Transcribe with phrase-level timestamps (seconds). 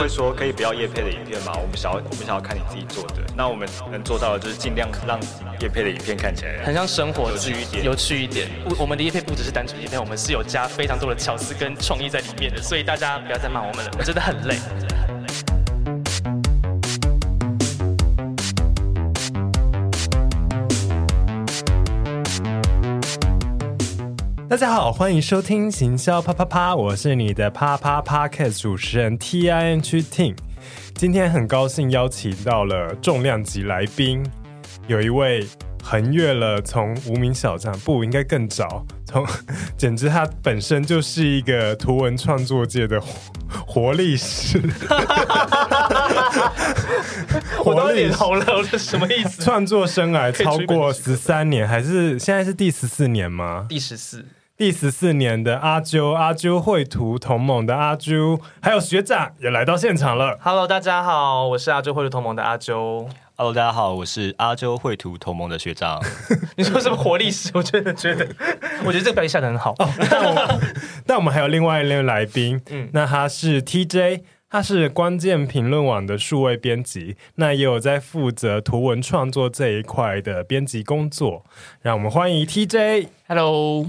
[0.00, 1.52] 会说可以不要叶配的影片吗？
[1.60, 5.20] 我们想要我们想要看你自己做的，那我们能做到的就是尽量让
[5.60, 8.48] 叶配的影片看起来很像生活，有趣一点，有趣一点。
[8.64, 14.56] 我我们的叶配不只是单纯叶配，我们是有加非常多的巧思跟创意在里面的，所以大家不要再骂我们了，我真的很累。
[24.50, 30.34] 大家好，欢迎收听行销啪啪啪，我是你的啪啪啪 Podcast 主持人 T I N G Ting。
[30.96, 34.28] 今天很高兴邀请到了重量级来宾，
[34.88, 35.46] 有一位
[35.84, 39.24] 横越了从无名小站，不应该更早，从
[39.78, 43.00] 简直他本身就是一个图文创作界的
[43.64, 44.60] 活历史。
[47.64, 49.44] 我都脸红了，我这什么意思？
[49.44, 53.66] 创作生涯超过十三年，还是现在是第十四年吗？
[53.68, 54.24] 第十四。
[54.60, 60.38] 第十四年的阿啾，阿啾绘图同盟的阿啾，还有学长也来到现场了。
[60.42, 63.08] Hello，大家好，我是阿啾绘图同盟的阿啾。
[63.36, 65.98] Hello，大家好，我是阿啾绘图同盟的学长。
[66.58, 67.50] 你说什么活历史？
[67.56, 68.28] 我真的觉得，
[68.84, 69.70] 我觉得这个标题下的很好。
[69.78, 70.60] 哦、但我
[71.06, 81.46] 但我们还有另外一位来宾，嗯，那他是 TJ，他是关键评论网的数位编辑，那也有在负责图文创作这一块的编辑工作。
[81.80, 83.06] 让我们欢迎 TJ。
[83.26, 83.86] Hello。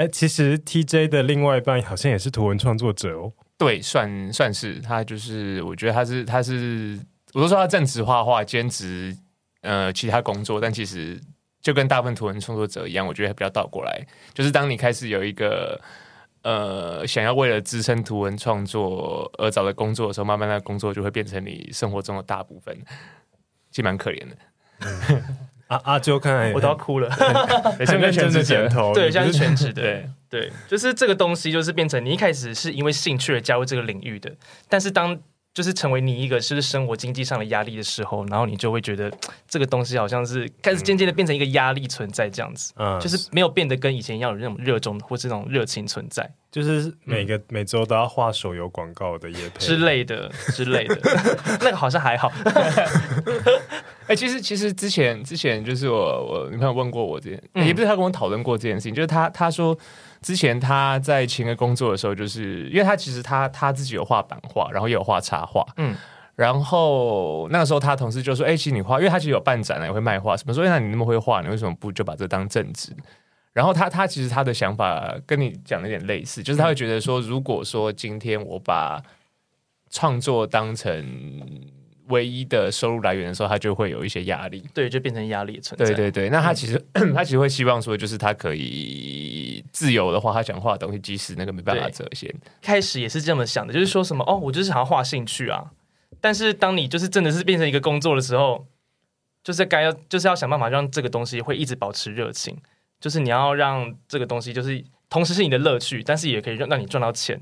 [0.00, 3.30] 哎，其实 TJ 的另外一半好像也是图文创作者哦。
[3.58, 6.98] 对，算算是他，就是我觉得他是他是，
[7.34, 9.14] 我都说他正职画画，兼职
[9.60, 11.20] 呃其他工作，但其实
[11.60, 15.78] 就跟大部分图文创作者一样，我觉得比较倒过来，就是当你开始有一个
[16.44, 22.74] 呃想要为了支撑图文创作而找的工作的时候，慢慢的工作就会变成你生活中的大部分，
[23.70, 25.22] 其实蛮可怜的。
[25.70, 27.10] 阿阿啾，看来我都要哭了，
[27.86, 30.08] 现在全职剪头，对，现在是全职的，对。
[30.30, 34.32] 对，就是这个东西，就是变成你一开始是因为兴趣而加入这个领域的，
[34.68, 35.18] 但是当
[35.52, 39.10] 就是成为你一个就是生活经济上的压力的时候，然后你就会觉得
[39.48, 50.96] 这个东西好像是开始渐渐的变成一个压力存在这样子，嗯，就是没有变得跟以前一样有那种热衷或这种热情存在，就是每个、嗯、每周都要画手游广告的之类的之类的，
[51.60, 52.32] 那个好像还好。
[54.06, 59.76] 哎、欸，其实其实之前之前就是我我女朋友问过我这件，嗯、也不是她跟我讨论过这件事情，就是她她说
[60.22, 65.96] 之前他在前个工作的时候，就是因为他其实他他自己有画版画，然后也有画插画，嗯，
[66.36, 72.94] 然后那个时候他同事就说，哎、欸，其实你画，因为他其实有办展也会卖画什么，说那你那么会画，你为什么不就把这当正职？
[73.52, 79.02] 然后他他其实他的想法跟你讲的有点类似，就是他会觉得说，如果说今天我把
[79.90, 81.04] 创作当成
[82.10, 85.86] 唯一的收入来源的时候，他就会有一些压力，对，就变成压力存在。
[85.86, 92.32] 对对对，那他其实、嗯、 他其实会希望说，就是他可以自由的话，他想画的东西，即使那个没办法折现。
[92.60, 95.70] 开始也是这么想的，就是说什么哦，我就是想要画兴趣啊。
[96.20, 98.66] 但是当你就是真的是变成一个工作的时候，
[99.42, 102.58] 就是该要就是要想办法让这个东西会一直保持热情，
[103.00, 107.40] 就是你要让这个东西就是同时是你的乐趣，但是也可以让让你赚到钱。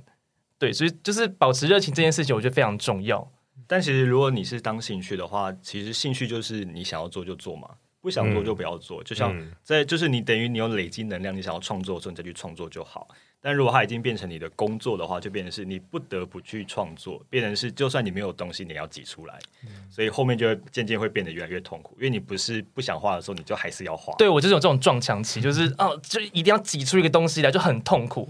[0.61, 3.29] 对，所以就是保持热情这件事情，我觉得非常重要。
[3.69, 7.69] 但其实，如果你是当兴趣的话，其实兴趣就是你想要做就做嘛，
[8.01, 9.03] 不想做就不要做。
[9.03, 13.07] 嗯、就像在，就是你等于你有累积能量，你想要创作的时候，你再去创作就好。
[13.41, 24.15] 但如果它已经变成你的工作的话，就变成是你不得不去创作，变成是就算你没有东西，你要挤出来，嗯、所以后面就会渐渐会变得越来越痛苦，因为你不是不想画的时候，你就还是要画。
[24.17, 28.29] 对，我就是有这种撞墙期，就是哦，就一定要挤出一个东西来，就很痛苦。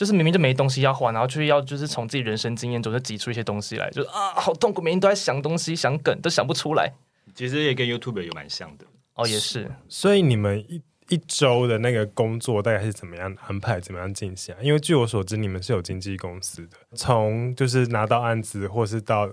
[0.00, 6.90] 就是明明就没东西要画，然后就要就是从自己人生经验中就挤出一些东西来，就是啊，好痛苦，每天都在想东西、想梗，都想不出来。
[7.34, 9.70] 其实也跟 YouTube 有蛮像的哦，也是。
[9.90, 14.58] 所以你们一一周的那个工作大概是怎么样安排、怎么样进行啊？
[14.62, 19.30] 因为据我所知，你们是有经纪公司的，从就是拿到案子，或是到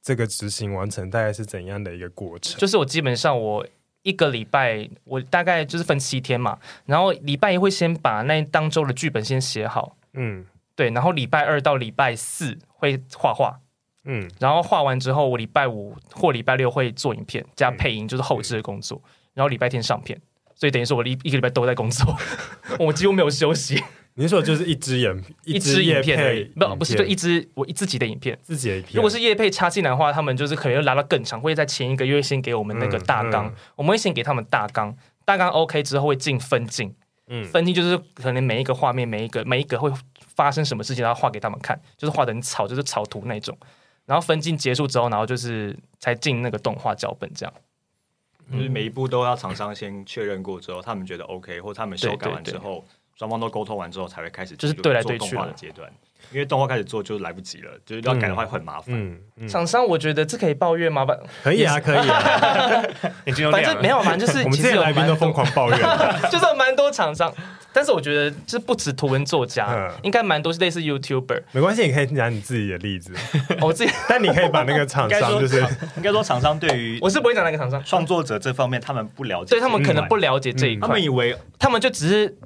[0.00, 2.58] 这个执行完成，大概是怎样的一个过程？
[2.58, 3.66] 就是我基本上我
[4.00, 9.94] 一个礼拜，我大概就是分七天嘛，然后礼拜一会先把那当周的剧本先写好。
[10.16, 13.60] 嗯，对，然后礼拜二到礼拜四会画画，
[14.04, 20.20] 嗯，然后画完之后，我礼拜五或礼拜六会做影片加配音，就是后置的工作，嗯、然后礼拜天上片，
[20.54, 22.16] 所以等于说我一一个礼拜都在工作，
[22.80, 23.82] 我几乎没有休息。
[24.18, 28.94] 你说就是一支影， 一支影片，不不是就一支我自己的影片，自己的影片。
[28.94, 34.96] 如果是叶配插进来的话，他们就是可能要拉到更长，会在前一个月先给我们那个大纲，嗯嗯、我们会先给他们大纲，
[35.26, 36.94] 大纲 OK 之后会进分镜。
[37.28, 43.56] 嗯，分镜就是可能每一个画面，每一个每一个会发生什么事情，然后画给他们看，就是画的很草，就是草图那种。
[44.04, 47.52] 然后分镜结束之后，然后就是才进那个动画脚本这样。
[48.52, 52.84] 就是每一步都要厂商先确认过之后，他们觉得 OK，或他们修改完之后，
[53.16, 55.92] 双方都沟通完之后，才会开始就是对来对去的阶段。
[56.32, 58.86] 因为动画开始做就来不及了，就是要改的话会很麻烦。
[58.88, 61.06] 嗯，厂、嗯、商我觉得这可以抱怨吗？
[61.42, 62.82] 可以啊，可以啊。
[63.52, 65.78] 反正没有嘛，就是我们这些来宾都疯狂抱怨，
[66.30, 67.32] 就是蛮多厂商。
[67.72, 71.42] 但是我觉得，就是不止图文作家，嗯、应该蛮多是类似 YouTuber。
[71.52, 73.12] 没关系，你可以讲你自己的例子。
[73.60, 75.60] 我自己，但你可以把那个厂商，就是
[75.96, 82.36] 应该说厂商对于我是不会讲那个厂商创作者这方面，他们不了解，对他们可能不了解这一块，他们以为他们就只是。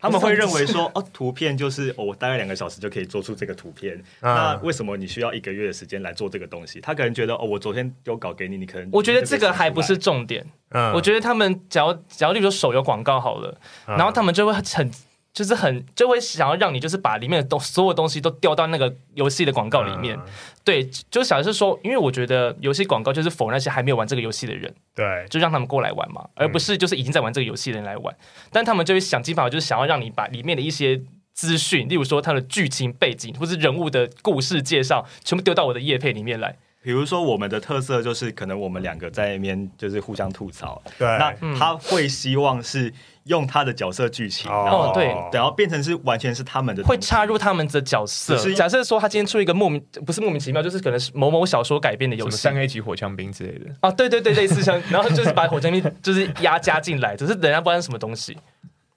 [0.00, 4.02] 他们会认为说，哦，图片就是哦，我大概两个小时就可以做出这个图片。
[4.20, 6.80] 那为什么你需要一个月的时间来做这个东西？
[6.80, 10.44] 他可能觉得，哦，我昨天丢稿给你，你可能我觉得这个还不是重点。
[10.70, 14.90] 嗯，我觉得他们只要只要例如说手游广告好了，然后他们就会很。
[15.32, 20.22] 就是很就会想要让你就是把里面的东所有东西都调到那个游戏的广告里面，嗯、
[20.64, 28.12] 对，就想的是说，因为我觉得游戏广告就是 for 那些还没有玩这个游戏的人，对，就让他们过来玩嘛，而不是就是已经在玩这个游戏的人来玩。
[28.12, 31.00] 嗯、但他们就会想尽办法，就是想要让你把里面的一些
[31.32, 36.56] 资讯，例如说它的剧情背景或是人物的故事介绍，全部丢到我的页配里面来。
[36.82, 42.92] 比如说我们的特色就是可能我们两个在那边就是互相吐槽，对，那他会希望是。
[43.24, 48.36] 用他的角色剧情，然后对，然后变成是完全是他们的，会插入他们的角色。
[48.54, 58.36] 假设说他今天出一个莫名不是莫名其妙，就是可能是某某小说改编的游戏，三 A 级火枪兵之类的啊，对对对，类似像， 然后就是把火枪兵就是压加进来，只是人家不知道什么东西。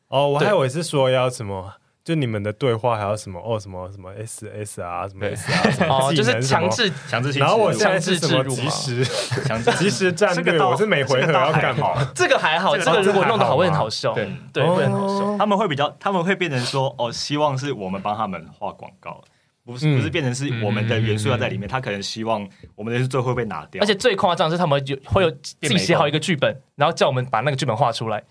[0.07, 1.73] 哦，我还以为是说要什么。
[2.03, 9.05] 就你们的对话还有什么哦什么什么 S S 啊什么 S 啊哦，就是强制强制性，然后我现在是什么即时
[9.47, 11.93] 强制即时战略，我是每回合要干嘛？
[12.13, 15.37] 这个还好，这个如果弄得好会很好笑，对对会很好笑。
[15.37, 19.23] 他们会比较，他们会变成说哦，希望是我们帮他们画广告，
[19.63, 22.45] 不是不是变成是我们的元素要在里面，他可能希望
[22.75, 23.81] 我们的最后会被拿掉。
[23.81, 28.21] 而且最夸张是他们有会有自己写好一个剧本，然后叫我们把那个剧本画出来，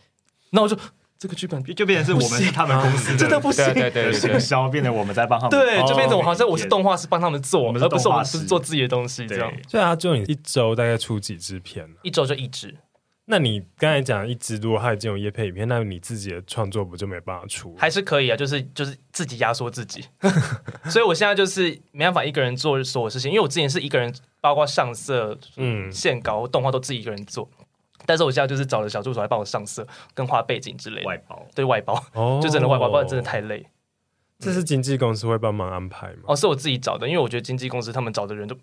[0.51, 0.77] 那我就。
[1.23, 9.53] 这个剧本就变成是我们是他们公司的，真的不行，对对对，行销变成我们在帮他们，对，就变成我好像我是动画师帮他们做，而不是我们是做自己的东西，这样。
[9.71, 11.89] 对啊，就你一周大概出几支片？
[12.03, 12.75] 一周就一支。
[13.27, 17.73] 那你刚才讲一支，如果他已经有业配影片，那你自己的创作不就没办法出？
[17.79, 20.05] 还是可以啊，就是就是自己压缩自己。
[20.91, 27.49] 所以我现在就是没办法一个人做所有事情，因为我之前是一个人，包括上色、嗯，线稿、动画都自己一个人做。
[28.07, 31.07] 但是我现在就是找了小助手来帮我上色、跟画背景之类的。
[31.07, 33.67] 外包对外包，哦、就真的外包，不然真的太累。
[34.39, 36.25] 这是经纪公司会帮忙安排吗？
[36.25, 38.57] 哦，是我自己找的，因为我觉得经纪公司他们找的人都，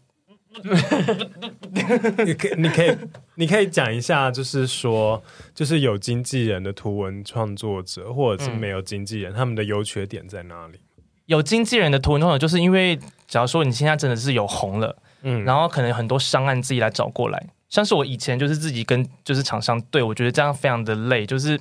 [2.25, 2.97] 你可以你可以
[3.35, 5.23] 你可以讲一下，就是说，
[5.55, 10.79] 就是有经纪人的图文创作者，或者是没有经纪人，嗯、他们的优缺点在哪里？
[11.27, 17.47] 有经纪人的图文创作，就是因为假如说你现在真的是有红了，嗯，然后可能很多商案自己来找过来。
[17.69, 21.59] 像是我以前就是自己跟就是厂商对，我觉得这样非常的累，就是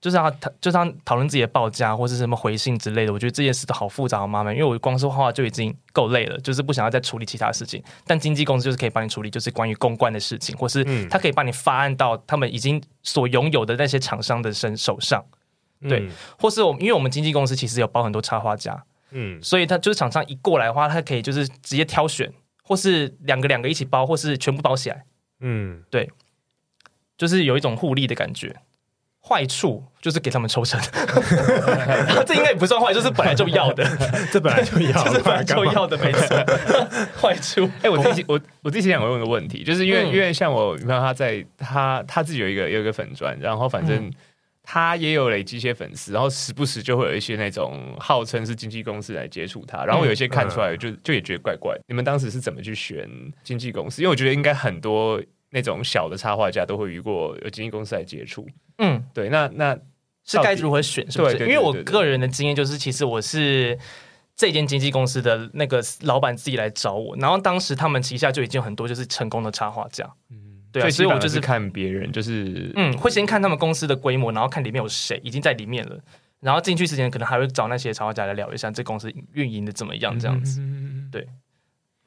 [0.00, 7.82] 就是要就是要讨论自己的报价或是什么回信之类的，我觉得这件事都好复杂好麻烦，因为我光是画画就已经够累了，就是不想要再处理其他事情。
[8.06, 15.24] 但经纪公司就是可以帮你处理，就是关于公关的事情，或是他可以帮你发案到他们已经所拥有的那些厂商的身手上，
[15.88, 22.30] 对，嗯、或是我因为我们经纪公司其实有包很多插画家，嗯，所以他就是厂商一过来的话，他可以就是直接挑选，
[22.62, 25.04] 或是两个两个一起包，或是全部包起来。
[25.40, 26.10] 嗯，对，
[27.16, 28.56] 就是有一种互利的感觉。
[29.22, 30.80] 坏处就是给他们抽成，
[32.26, 33.84] 这应该也不算坏，就是本来就要的，
[34.32, 36.36] 这本来就要，这是本来就要的，没错。
[37.20, 44.10] 坏处，哎、欸，我自己我我之前想问个问题，就是因为、嗯、因为像我，你看他在他他自己有一个有一个粉砖，然后反正
[44.72, 51.76] 他也有累积一些粉丝，然后时不时就会有一些那种号称是经纪公司来接触他，然后有一些看出来就就也觉得怪怪。
[51.88, 53.10] 你们当时是怎么去选
[53.42, 54.00] 经纪公司？
[54.00, 55.20] 因为我觉得应该很多。
[55.52, 58.46] 那种小的插画家都会遇过有经纪公司来接触，
[58.78, 59.76] 嗯，对，那那
[60.24, 61.04] 是该如何选？
[61.10, 61.36] 是不是？
[61.40, 63.76] 因为我个人的经验就是，其实我是
[64.36, 70.38] 这间经纪公司的那个老板自己来找我，然后当时他们旗下就已经有很多就是成功的插画家，嗯，
[70.72, 75.98] 对啊，所以我就是看别人，就是嗯，会先看他们公司的规模，然后看里面有谁已经在里面了，
[76.40, 80.60] 然后进去之前可能还会找那些插画家来聊一下这公司运营的怎么样，这样子，
[81.10, 81.26] 对。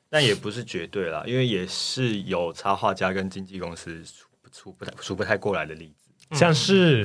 [0.10, 4.04] 但也不是绝对啦，因为也是有插画家跟经纪公司
[4.52, 7.04] 处不太处不太过来的例子，嗯、像是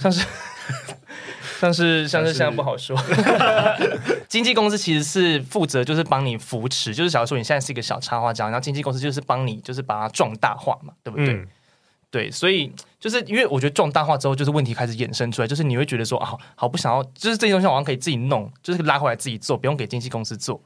[0.00, 0.26] 像是
[1.60, 2.96] 像是像是现在不好说。
[4.28, 11.34] 经纪公司其实是负责就是帮你扶持，就是假如说你现在是一个小插画家，然后经纪公司就是帮你就是把它壮大化嘛，对不对？
[11.34, 11.46] 嗯、
[12.10, 20.60] 对，所以就是因为我觉得壮大化之后，就是问题开始衍生出来，就是你会觉得说啊，好不想要，就是这些东西好像可以自己弄，就是拉回来自己做，不用给经纪公司做，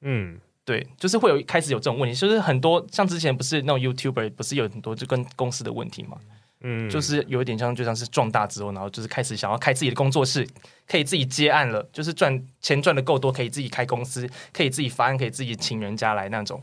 [0.00, 0.38] 嗯。
[0.64, 6.18] 对，就是会有开始有这种问题，就是很多像之前不是那种 YouTuber 不是有很多就跟公司的问题嘛，
[6.60, 10.44] 嗯，就是有一点像就像是壮大之后，然后就是开始想要开自己的工作室，
[10.88, 16.60] 可以自己接案了，就是赚钱赚的够多，可以自己开公司，可以自己发案，可以自己请人家来那种。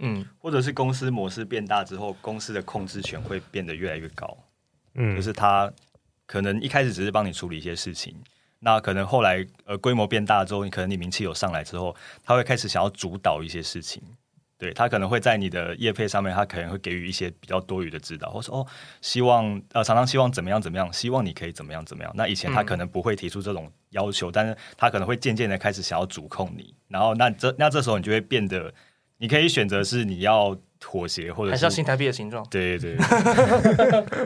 [0.00, 4.36] 嗯，或者是公司模式变大之后，公司的控制权会变得越来越高。
[4.94, 5.72] 嗯，就是他
[6.26, 8.12] 可能一开始只是帮你处理一些事情，
[8.58, 11.94] 那可能后来呃规模变大之后，你可能你名气有上来之后，
[12.24, 14.02] 他会开始想要主导一些事情。
[14.64, 18.66] 对，他可能会在你的业配上面，他可能会给予一些比较多余的指导，或说哦，
[19.02, 22.10] 希望呃常常希望怎么样怎么样，希望你可以怎么样怎么样。
[22.14, 28.72] 那以前他可能不会提出这种要求，嗯、但是他可能会渐渐的开始想要主控你，然后那这那这时候你就会变得，
[29.18, 32.42] 你可以选择是你要妥协，或者是还是要新台币的形状。
[32.50, 33.06] 对对对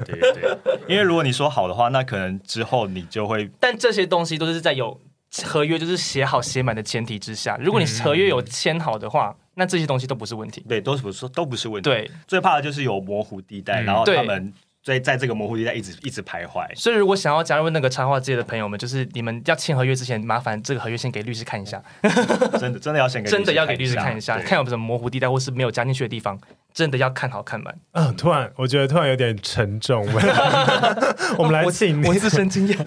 [0.04, 5.00] 对对对，因为如果你说好的话，那可能之后你就会， 但这些东西都是在有
[5.44, 9.34] 合约就是写好写满的前提之下，如果你合约有签好的话。
[9.36, 11.90] 嗯那这些东西都不是问题，对，都是不是都不是问题。
[11.90, 14.54] 对，最怕的就是有模糊地带，嗯、然后他们
[14.88, 16.66] 在在这个模糊地带一直一直徘徊。
[16.74, 21.82] 所以，如果想要加入那个插画界的朋友们，就是你们要签合约之前，麻烦这个合约先给律师看一下。
[22.58, 26.38] 真的真的要先给 真的要给律师看一下，看有什么模糊地带或是没有加进去的地方，
[26.72, 27.78] 真的要看好看满。
[27.92, 30.06] 嗯，突然我觉得突然有点沉重。
[31.36, 32.78] 我们来请，我，我一直生经验。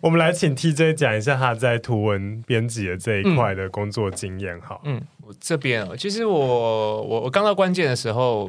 [0.00, 4.60] 我们来请 TJ 讲一下他在图文编辑的这一块的工作经验。
[4.60, 5.02] 好，嗯。
[5.26, 8.48] 我这边哦，其实我我我刚到关键的时候，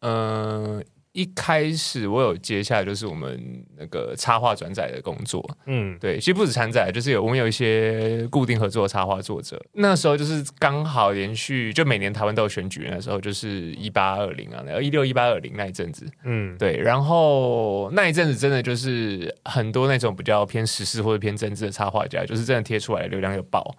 [0.00, 0.82] 嗯、呃，
[1.16, 9.58] 一开始我有接下来就是我们那个插画转载的工作，嗯，对，其实不止参载，就是有我们有一些固定合作的插画作者。
[9.72, 23.74] 那时候就是刚好连续，就每年台湾都有选举，那时候就是一八二零啊，然后一六一八二零那一阵子，嗯，对，然后那一阵子真的就是很多那种比较偏时事或者偏政治的插画家，就是真的贴出来流量又爆。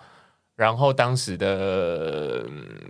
[0.55, 2.43] 然后当时的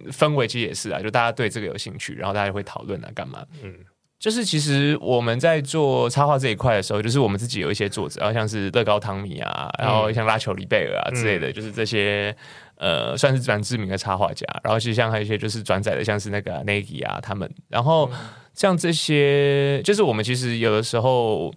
[0.10, 3.46] 氛围其实也是啊，就大家对这个有兴趣，然后大家会讨论啊，干嘛？
[3.62, 3.75] 嗯，
[4.19, 12.36] 就是其实我们在做插画这一块的时候，就是我们自己有一些作者，然后像是乐高汤米啊，然后像拉球里贝尔啊之类的，嗯、就是这些
[12.77, 14.45] 呃算是蛮知名的插画家。
[14.63, 17.50] 然后其实像还有一些就是转载的，像是那个 Nagi 啊他们。
[17.69, 18.09] 然后
[18.53, 21.53] 像这些，就是我们其实有的时候。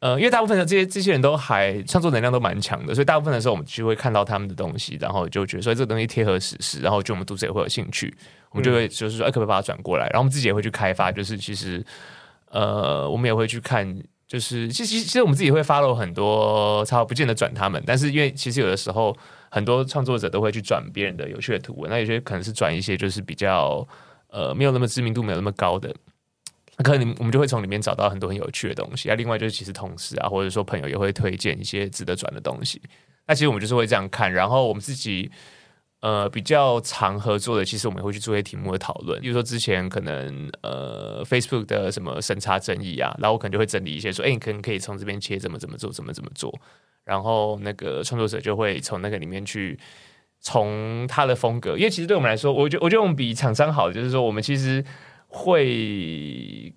[0.00, 8.12] 呃，因为大部分的这些这些人都还创作能量都蛮强的，所以大部分的时候我们就会看到他们的东西，然后就觉得说这个东西贴合时事，然后就我们读者也会有兴趣，
[8.50, 10.06] 我们就会就是说，哎，可不可以把它转过来？
[10.06, 11.84] 然后我们自己也会去开发，就是其实
[12.48, 13.94] 呃，我们也会去看，
[14.26, 19.14] 就是其实其实我们自己会 follow 很多，差不见得转他们，但是因为其实有的时候
[19.50, 23.86] 很多创作者都会去转别人的有趣的图文，那有些可能是转一些就是比较
[24.30, 25.94] 呃没有那么知名度没有那么高的。
[26.82, 29.14] 可能我们就会从里面找到很多很有趣的东西啊。
[29.14, 32.80] 另外就是其实同事啊，或者说朋友也会推荐一些值得转的东西。
[33.26, 35.30] 那其实我们就是会这样看，然后我们自己
[36.00, 39.20] 呃比较常合作的，其实我们会去做一些题目的讨论。
[39.20, 46.52] 比如说之前可能呃 Facebook 的什么审查争议啊，然后我可能就会整理一些说，哎，你可能可以从这边切，怎么怎么做，怎么怎么做。
[47.04, 49.78] 然后那个创作者就会从那个里面去
[50.40, 54.84] 从他的风格，因为其实对我们来说，我觉我觉得我们比厂商好，就是说我们其实。
[55.32, 56.72] 会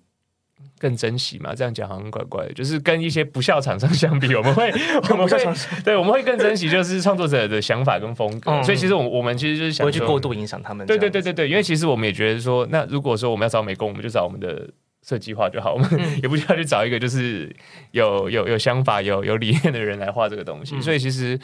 [0.78, 1.54] 更珍惜嘛？
[1.54, 2.52] 这样讲好像怪怪的。
[2.54, 4.72] 就是跟一些不孝厂商相比，我们会
[5.10, 5.38] 我们会
[5.84, 8.52] 对我们会更珍惜，就是创作者的想法跟风格。
[8.52, 10.86] 嗯、所以其实我我们其实就是想不会去过度影响他们。
[10.86, 14.70] 对对对对对，因为其实我们也觉得说，那如果说我们要找美工，我们就找我们的
[15.02, 15.88] 设计画就好，我们
[16.22, 17.54] 也不需要去找一个就是
[17.90, 20.76] 有有有想法、有有理念的人来画这个东西。
[20.76, 21.38] 嗯、所以其实。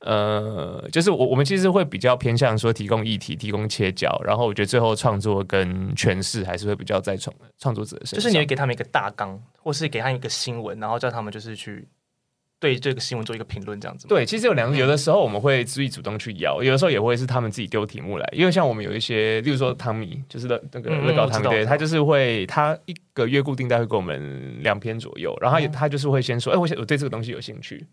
[0.00, 8.14] 呃，就是我我们其实会比较偏向说提供议题、提供切角，然后我觉得最后创作跟诠释还是会比较在创创作者身上。
[8.16, 11.86] 就是你会给他们一个大纲，或是给他们一个新闻，然后叫他们就是去
[12.58, 14.08] 对这个新闻做一个评论，这样子。
[14.08, 18.26] 对，其实有两个，有的时候我们会自己主动去邀，有的时候也会是他们自己丢题目来。
[18.32, 27.86] 因为像我们有一些，例如说汤米，就是那那个乐高汤米，对，他就是会他一个月固定大概会给我们两篇左右，然后他他就是会先说，哎，我我对这个东西有兴趣。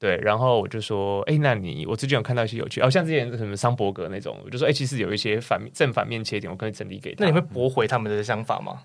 [0.00, 7.22] 对，然后我就说，哎，那你我最近有看到一些有趣，哦，像之前什么桑伯格那种，我就说，哎，其实有一些反正反面切点，我可以整理给他。
[7.22, 8.80] 那你会驳回他们的想法吗？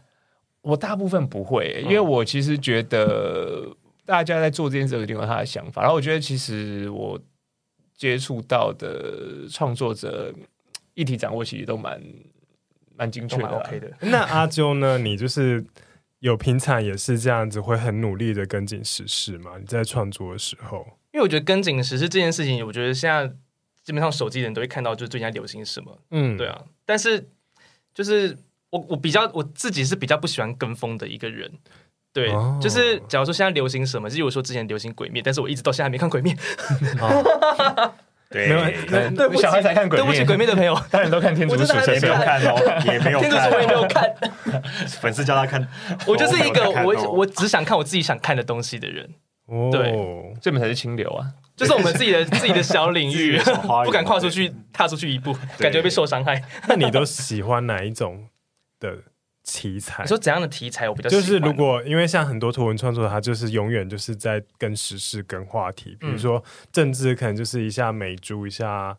[0.62, 3.66] 我大部分不会，因为我其实觉得
[4.06, 7.18] 大家在做这件事一定有他的想法，然后我觉得其实我
[7.96, 10.34] 接触到的创作者
[10.96, 12.02] 议题掌握其实都蛮
[12.98, 13.90] 蛮精确的，啊，OK 的。
[14.02, 14.98] 那阿啾呢？
[14.98, 15.64] 你就是
[16.26, 19.52] 有平常也是这样子，会很努力的跟紧时事嘛？
[19.60, 20.84] 你在创作的时候？
[21.14, 23.28] 因为我觉得跟紧时事这件事情，我觉得现在
[23.84, 26.60] 基本上手机人都会看到，就是最近在流行什么，嗯，对啊。
[26.84, 27.30] 但是
[27.94, 28.36] 就是
[28.72, 31.52] 我我比较我自己是比较不喜欢跟风的一个人，
[32.12, 36.36] 对，哦、就是假如说现在流行什么，就如果说之前流行鬼灭，但是我一直到现在还没看鬼灭，
[38.32, 38.48] 对，
[38.90, 39.30] 对。
[39.30, 44.12] 不起才看鬼，对不起，鬼灭的朋友，大家都看天竺鼠，也没有看哦，也没有看，天竺鼠我也没有看。
[45.06, 45.66] 粉丝叫他看，
[46.06, 49.08] 我就是一个我我只想看我自己想看的东西的人。
[49.72, 53.40] 对，这本才是清流啊，就是我们自己的 自己的小领域，
[53.86, 56.42] 不敢跨出去，踏出去一步，感觉被受伤害。
[56.68, 58.28] 那你都喜欢哪一种
[58.80, 58.98] 的？
[59.48, 68.98] 题材，你说怎样的题材我比较就是如果因为像很多图文创作，它就是永远就是在跟时事、跟话题，比如说政治，可能就是一下美猪，一下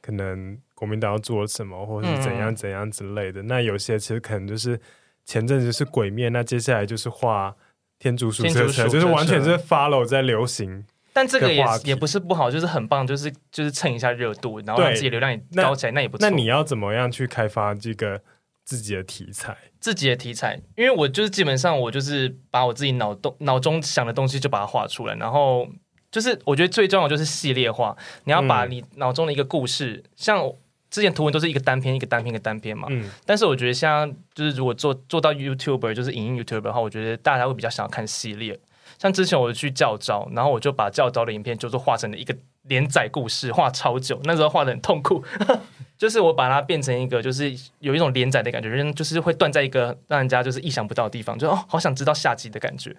[0.00, 3.42] 可能国民党要做什么，或者是怎样怎样之类的。
[3.42, 4.80] 嗯、那有些其实可能就是
[5.24, 7.54] 前阵子是鬼灭，那接下来就是画
[7.98, 10.84] 天竺鼠车车，就是完全是 follow 在流行。
[11.12, 16.28] 但这个也也不是不好，就是很棒，就是就是蹭一下热度，然后让自己流量也高起来，那，那也不错。
[16.28, 18.20] 那你要怎么样去开发这个？
[18.64, 25.68] 自己的题材，自己的题材，因为我就是基本上我就是把我自己脑洞脑中想的东西就把它画出来，然后
[26.12, 30.52] 就是我觉得最重要就是系列化，你要把你脑中的一个故事，嗯、像
[30.92, 38.60] 之前图文都是一个单篇一个单篇一个单篇嘛，嗯，但是我觉得像就是如果做做到 YouTuber 就是影音 YouTuber 的话，我觉得大家会比较想要看系列，
[38.98, 45.24] 像之前我去教招，然后我就把教招的影片就是画成了一个连载故事，画超久，那时候画的很痛苦。
[45.96, 52.94] 就是我把它变成一个，就是有一种连载的感觉，人就是会断在一个让人家就是意想不到的地方，就哦，好想知道下集的感觉。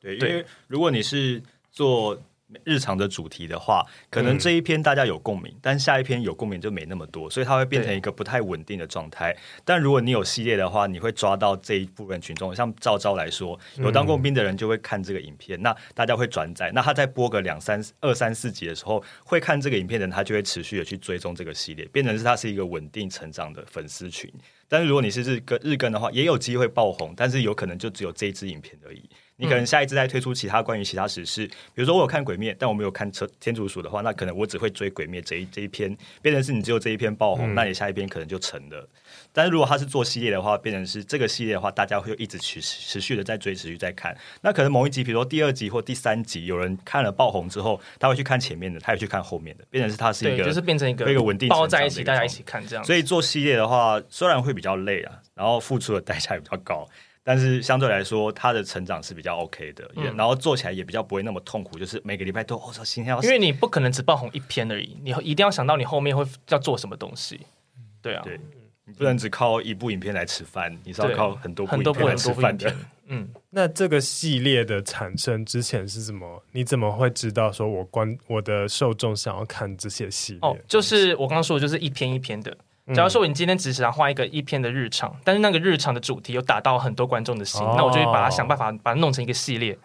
[0.00, 2.20] 对，因为如果你是做。
[2.64, 9.36] 日常的主题的话，可能这一篇大家有共鸣，嗯、但下一篇有共鸣就没那么多，所以它会变成一个不太稳定的状态。
[9.64, 12.54] 但如果你有系列的话，你会抓到这一部分群众。
[12.54, 16.70] 像赵昭来说，有当过兵的人就会看这个影片，嗯、那大家会转载。
[16.72, 24.32] 那他在播个两三二三四集的时候，会看这个影片的人，他就会持续的去追踪这个系列，变成是他是一个稳定成长的粉丝群。
[24.68, 29.08] 但是如果你是日更日更的话，也有机会爆红，但是有可能就只有这一支影片而已。
[29.36, 38.88] 你可能下一次再推出其他关于其他史事，比如说我有看鬼灭，但我没有看车天竺鼠的话，那可能我只会追鬼灭这一这一篇，变成是你只有这一篇爆红，嗯、那你下一篇可能就成了。
[39.32, 44.16] 但是如果他是做系列的话，变成是这个系列的话，大家会一直持持续的在追，持续在看。
[44.40, 52.82] 那可能某一集，比如说第二集或第三集，有人看了爆红之后，他会去看前面的，他也去看后面的，变成是他是一个就是变成一个一个稳定包在一起，大家一起看这样。
[52.82, 56.88] 所以做系列的话，虽然会比较累啊，然后付出的代价也比较高。
[57.28, 61.76] 但是相对来说，他的成长是比较 OK 的，嗯、然后做起来也比较不会那么痛苦。
[61.76, 67.40] 就是每个礼拜都哦，今天要因为你不可能只爆红一篇而已，你一定要想到你后面会要做什么东西。
[68.00, 68.38] 对啊，对，
[68.84, 72.76] 你不能只靠一部影片来吃饭，你是要靠很多部很多部很多部影片。
[73.08, 76.40] 嗯， 那这个系列的产生之前是怎么？
[76.52, 80.40] 你怎么会知道说我观我的受众想要看这些系列？
[80.42, 82.56] 哦，就是我刚刚说的，就是一篇一篇的。
[82.94, 89.76] 假如说你今天只是想画一个一篇的日常，但是那个日常的主题有打到很多观众的心，哦、那我就会把它想办法把它弄成一个系列。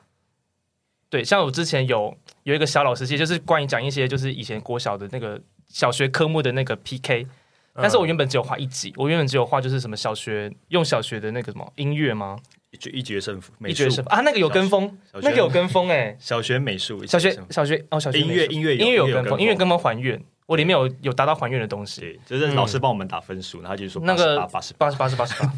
[1.09, 7.25] 对，像我之前有有一个小老师系，就是关于讲一些就是以前国小的那个小学科目的那个 PK，
[7.73, 12.37] 但是我原本只有画一集，我原本只有画就是什么小学用小学的那个什么音乐吗？
[12.79, 14.09] 就一决胜负，一决胜负。
[14.09, 20.23] 啊，那个有跟风，那个有跟风哎，小学美术，小学小学哦，小学音乐音乐音乐有跟风，音乐跟风还原。
[20.51, 25.07] 我里面有有达到还原的东西，就是老师帮我们打分数，然后就是说那个八十八十八。
[25.07, 25.53] 十八十八，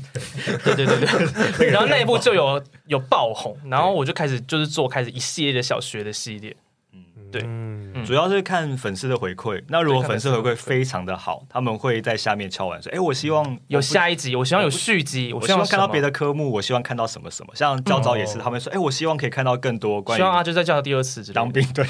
[0.64, 1.00] 对对对
[1.58, 6.56] 对，然后那一部就有有爆红，然后我就开始就是做开始一系列的小学的系列。
[7.34, 9.60] 对，嗯、主要是看粉丝的回馈。
[9.68, 21.84] 那如果粉丝回馈非常的好，他们会在下面敲完说：“哎，我希望有下一集，我希望有续集，我希望看到别的科目，我希望看到什么什么。”像教招也是，他们说：“哎，我希望可以看到更多关于……”希望啊，就在教第二次当兵，对，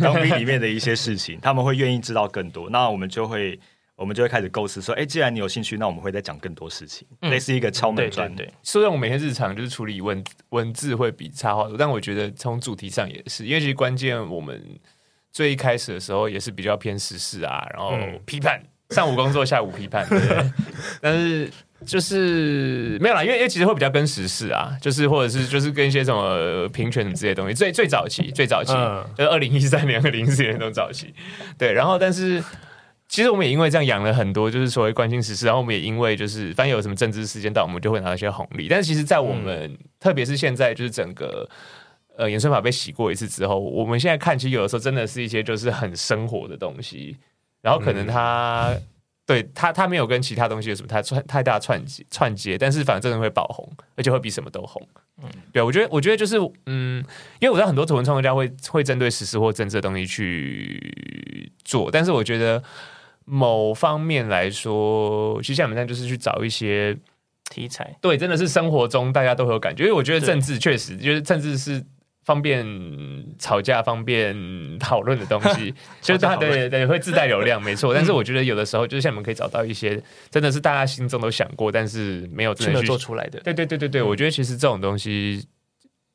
[0.00, 2.68] 当兵里面的一些事情，他们会愿意知道更多。
[2.70, 3.58] 那我们就会。
[3.98, 8.32] 我们就会开始构思说，哎，既然你有兴趣，那我们会再讲更多事情，嗯、类似一个敲门砖。
[8.36, 14.62] 对，虽然我每天日常就是处理文文字会比插画多，但我觉得从主题上也是，因为其实关键我们
[15.32, 17.92] 最一开始的时候也是比较偏时事啊，然后
[18.24, 20.08] 批判，嗯、上午工作，下午批判。
[20.08, 20.18] 对，
[21.02, 21.50] 但是
[21.84, 31.12] 就是没有啦，因为因为其实会比较跟时事啊，就是或者是 就是跟一些什么平权之类的东西，最最早期最早期，嗯、就是二零一三年、二零一四年那种早期。
[31.58, 32.40] 对，然后但是。
[33.08, 38.68] 其实我们也因为这样养了很多，就是所谓关心时事，然后我们也因为就是反正有什么政治事件到，我们就会拿到一些红利。
[38.68, 41.48] 但是其实，在我们、嗯、特别是现在，就是整个
[42.18, 47.16] 呃演算法被洗过一次之后，我们现在看，其实有的时候真的是一些就是很生活的东西，
[47.62, 48.82] 然后可能它、嗯、
[49.24, 53.66] 对它它没有跟其他东西有什么太串太大串接串接，但是反正真的会爆红，
[53.96, 54.86] 而且会比什么都红。
[55.22, 57.02] 嗯，对我觉得我觉得就是嗯，
[57.40, 62.62] 因为我知道很多图文创作家会会针对时事或政治的东西去做，但是我觉得。
[63.30, 66.96] 某方面来说，其实像我们这样就是去找一些
[67.50, 69.84] 题材，对，真的是生活中大家都会有感觉。
[69.84, 71.84] 因为我觉得政治确实，就是政治是
[72.24, 72.64] 方便
[73.38, 74.34] 吵架、方便
[74.78, 77.92] 讨论的东西， 就是它对对对会自带流量，没错。
[77.94, 83.38] 但是我觉得有的时候，就是像你们可以找到一些真的是大家心中都想过，但是没有真的做出来的。
[83.40, 85.46] 对对对对对，我觉得其实这种东西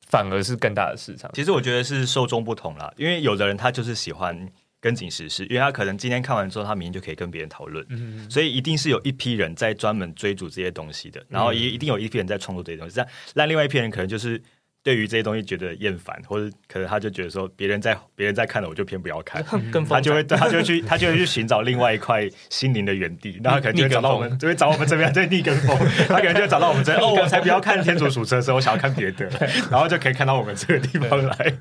[0.07, 1.29] 反而是更大的市场。
[1.35, 4.49] 其实我觉得是受众不同啦，因为有的人他就是喜欢。
[4.83, 12.93] 跟紧时事，因为他可能今天看完之后，他明天就可以跟别人讨论，嗯、所以一定是有一批人在专门追逐这些东西的，然后也一定有一批人在创作这些东西。
[12.93, 14.41] 这样，那另外一批人可能就是
[14.83, 19.41] 对于这些东西觉得厌烦，或者可能他就觉得说别人在别人在看了，我就偏不要看，
[19.87, 25.77] 他就会他就会去他就会去寻找另外一块心灵的原地，然后他可能就会找到我们，就会找我们这边在逆跟风，
[26.09, 29.29] 他可能就会找到我们这边哦，我才不要看天竺鼠车车，我想要看别的，
[29.71, 31.57] 然后就可以看到我们这个地方来。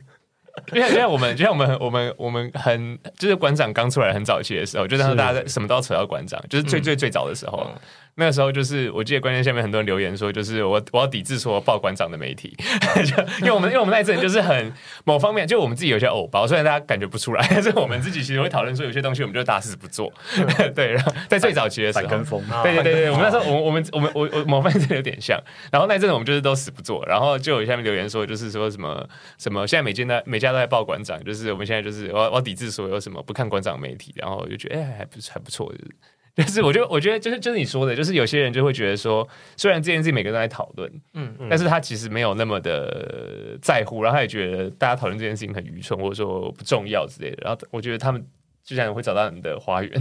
[0.73, 5.03] 因为因为我们就像我们我们我们很就是馆长刚出来很早期的时候，就是。
[5.15, 7.67] 大家什么都要扯到馆长，就是最最最早的时候。
[7.69, 7.81] 嗯
[8.17, 12.55] 那个时候就是，我记得关键下面很多人留言说，就是我我要抵制所有报馆长的媒体，
[13.07, 14.71] 就因为我们因为我们那阵就是很
[15.05, 20.13] 某方面，就我们自己有些偶包，虽然大家感觉不出来，但是我们自己其实会讨论说有些东西我们就打死不做。
[20.77, 25.41] 对，然后在最早期的时候，跟风，对对对对，我们那时候我们我们我们我我某方面有点像。
[25.71, 35.91] 然后那阵我们就是都死不做，然后就有下面留言说，就是说什么什么现在每间的每家都在报馆长，就是我们现在就是我要我要抵制所有什么不看馆长媒体，然后就觉得哎还不还不错，就是。
[36.37, 47.39] 就是我觉得，我觉得就是就是你说的，就是有些人就会觉得说，虽然这件事情每个人都在讨论，嗯，但是他其实没有那么的在乎，然后他也觉得大家讨论这件事情很愚蠢，或者说不重要之类的。
[47.43, 48.27] 然后我觉得他们
[48.65, 49.93] 就像会找到你的花园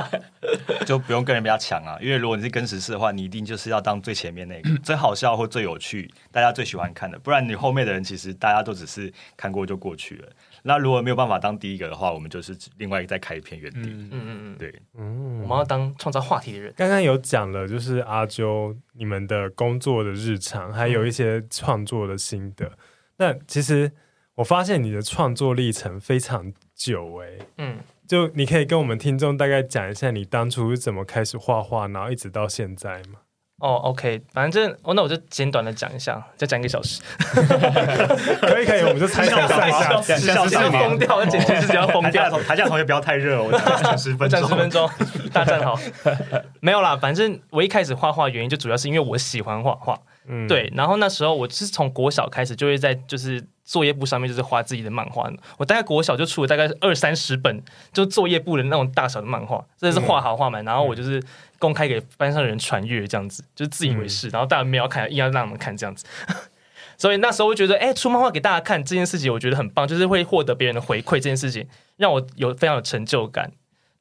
[0.86, 1.98] 就不用跟人比较强啊。
[2.00, 7.18] 因为如果你是跟时事的话，你一定就是要当最前面那个，最好笑或最有趣，大家最喜欢看的。
[7.18, 10.28] 不然你后面的人其实大家都只是看过就过去了。
[10.62, 13.88] 那如果没有办法当第一个的话，我们就是另外再开一片原地。
[13.88, 16.72] 嗯嗯嗯，对，嗯，我们要当创造话题的人。
[16.76, 22.72] 刚刚有讲了，就是阿啾你们的工作的日常，还有一些创作的心得。
[23.16, 23.90] 那、嗯、其实
[24.34, 33.20] 我发现你的创作历程非常久哎，嗯，就你可以跟我们听众大概讲一下你当初是怎么开始画画，然后一直到现在吗？
[33.60, 37.02] 哦、oh，OK，反正哦，那我就简短的讲一下，再讲一个小时。
[38.40, 42.30] 可以可以，我们就猜一下，猜一下，十小时要疯掉，简直是要疯掉。
[42.40, 43.52] 台下同学不要太热，我
[43.84, 44.88] 讲十分钟，讲十分钟，
[45.32, 45.78] 大战好。
[46.60, 50.72] 没有啦，反正我一开始画画原因就主要是因为我喜欢画画，嗯，对。
[50.74, 53.44] 然后那时候我是从国小开始就会在就是。
[53.62, 61.22] 作业簿上面就是画自己的漫画，我大概国小就出了大概二三十本，就作业簿的那种大小的漫画，这是画好画满，然后我就是
[61.60, 66.04] 公开给班上的人传阅，这样子就是自以为是，然后大家没有看，硬要让我们看这样子，
[66.98, 73.52] 所以那时候我觉得，哎、欸，出漫画给大家看这件事情，我觉得很棒，就是会获得别人的回馈，这件事情让我有非常有成就感。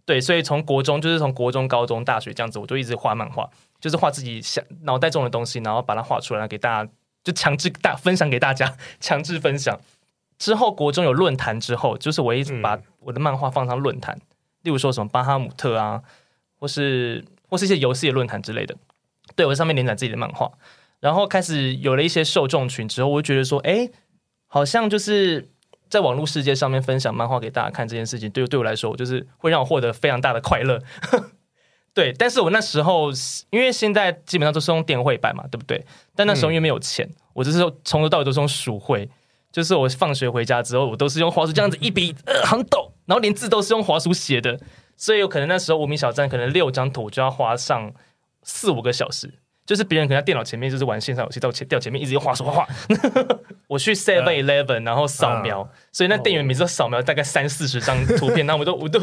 [0.06, 3.48] 对，所以从国中就是从国中、高中、大学这样子，我就一直画漫画，
[3.80, 6.91] 就是画自己想脑袋中的东西，然后把它画出来给大家。
[7.22, 9.78] 就强制大分享给大家， 强制分享
[10.38, 14.24] 之后，国中有论坛之后，就是我一直把我的漫画放上论坛，嗯、
[14.62, 16.02] 例如说什么巴哈姆特啊，
[16.58, 18.76] 或是或是一些游戏的论坛之类的，
[19.36, 20.52] 对，我在上面连载自己的漫画，
[21.00, 23.90] 然后开始有了一些受众群之后，我就觉得说，哎，
[24.48, 25.50] 好像就是
[25.90, 30.80] 在网络世界上面分享漫画给大家看这件事情，对对我来说，就是会让我获得非常大的快乐。
[31.92, 33.10] 对，但是我那时候
[33.50, 35.84] 因为现在基本上都是用电绘版嘛，对不对？
[36.16, 39.10] 但那时候因为没有钱，嗯、我就是从头到尾都是用鼠绘，
[39.52, 44.58] 就是我放学回家之后，我都是用滑鼠这样子一笔呃很抖，然后连字都是用滑鼠写的，
[45.00, 47.92] 所以有可能那时候无名小站可能六张图就要花上
[48.44, 49.34] 四五个小时。
[49.66, 52.68] 就是别人可能在电脑前面就是玩线上游戏，到前掉前面一直用滑鼠画画。
[53.68, 59.00] 我去 Seven Eleven，然后扫描，呃、所以那店员每次都扫描大概三四十张图片，然后我都我都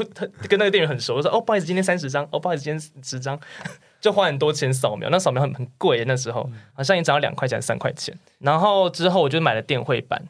[0.49, 3.39] 跟那个店员很熟，我说哦不好意思，今天三十张，哦不好意思，今天十张，
[4.03, 8.13] 就花很多钱扫描，那扫描很很贵那时候，好像一张要两块钱三块钱。
[8.41, 10.21] 然后之后我就买了电绘版。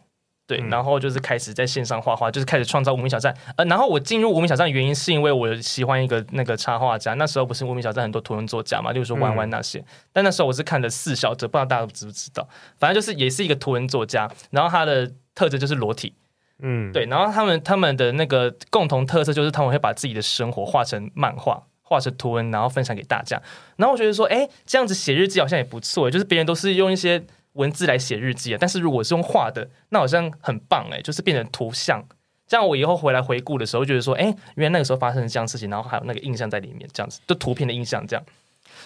[0.46, 3.36] 对，然后就是开始在线上画画，就是开始创造无名小站。
[3.56, 7.14] 呃，然后我进入无名小站的原因是因为我喜欢一个那个插画家。
[7.14, 9.80] 那时候不是无名小站很多图文作家嘛，例如说弯弯那些。
[9.80, 12.48] 嗯、但那时候我是看的四小者，不知道大家知不知道。
[12.78, 16.14] 反正就是也是一个图文作家，然后他的特征就是裸体。
[16.60, 17.06] 嗯，对。
[17.06, 23.42] 然后他们他们的那个共同特色就是他们会把自己的生活画成漫画，画成图文，然后分享给大家。
[23.74, 26.08] 然后我觉得说，哎，这样子写日记好像也不错。
[26.08, 27.24] 就是别人都是用一些。
[27.56, 32.02] 文字来写日记啊，但是如果是用画的，那好像很棒哎，就是变成图像，
[32.46, 38.24] 这样我以后回来回顾的时候，觉得说，哎，原来那个时候发生了这样事情，然后还有那个印象在里面，这样子，就图片的印象这样。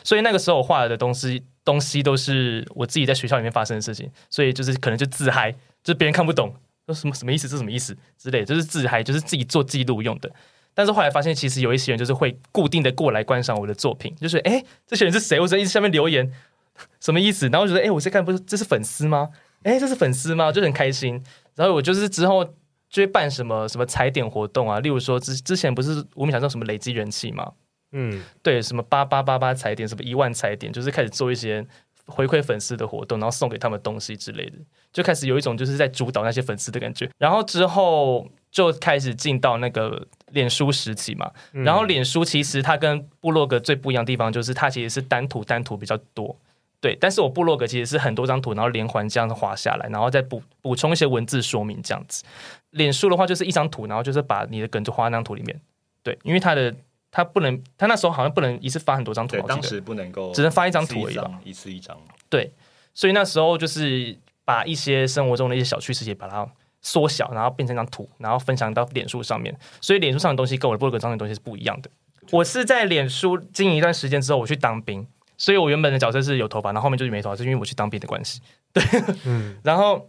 [0.02, 5.52] 所以那个时候我画的东西，东西都是我自己在学校里面发生的事情，所以就是可能就自嗨，
[5.82, 6.54] 就是别人看不懂，
[6.86, 10.30] 说什么什么意思，是什么意思之类，就是自嗨，就是自己做记录用的。
[10.72, 15.40] 但是后来发现，其实有一些人就是会固定的过来观赏我的作品，就是哎，这些人是谁？
[15.40, 16.32] 我在一直下面留言。
[17.00, 17.48] 什么意思？
[17.48, 19.30] 然后觉得，哎，我在看，不是这是粉丝吗？
[19.62, 20.50] 哎，这是粉丝吗？
[20.50, 21.22] 就很开心。
[21.54, 22.44] 然后我就是之后
[22.88, 27.52] 就会办什么什么踩点活动啊，例如说之之前不是无名小站什么累积人气嘛，
[27.92, 31.66] 嗯，对，什么八八八八踩点，什么一万踩点，就是开始做一些
[32.06, 34.56] 回馈粉丝的活动，然后送给他们东西之类的，
[34.92, 37.10] 就开始有一种就是在主导那些粉丝的感觉。
[37.18, 46.34] 然后之后就开始进到那个脸书时期嘛，然后脸书其实它跟部落格最不一样的地方就是它其实是单图单图比较多。
[46.80, 52.24] 对，但是我部落格其实是很多张图，然后连环这样子画下来，然后再补补充一些文字说明这样子。
[52.70, 55.60] 脸书的话就是一张图，然后就是把你的梗就画在那张图里面。
[56.02, 56.74] 对，因为它的
[57.10, 61.94] 它不能，它那时候好像不能一次发很多张图，对，当时不能够，只能发一张图而已吧，一次一张。
[62.30, 62.50] 对，
[62.94, 64.16] 所以那时候就是
[64.46, 66.48] 把一些生活中的一些小趣事也把它
[66.80, 69.54] 缩小，然后变成一张图，然后分享到脸书上面。
[69.82, 71.90] 所以脸书上的东西跟我的部落格上的东西是不一样的。
[72.30, 75.06] 我是在脸书经营一段时间之后，我去当兵。
[75.40, 78.42] 所以我原本的角色是有头发，然后后面就是没头发，是因为我去当兵的关系。
[78.74, 78.84] 对，
[79.24, 80.06] 嗯，然后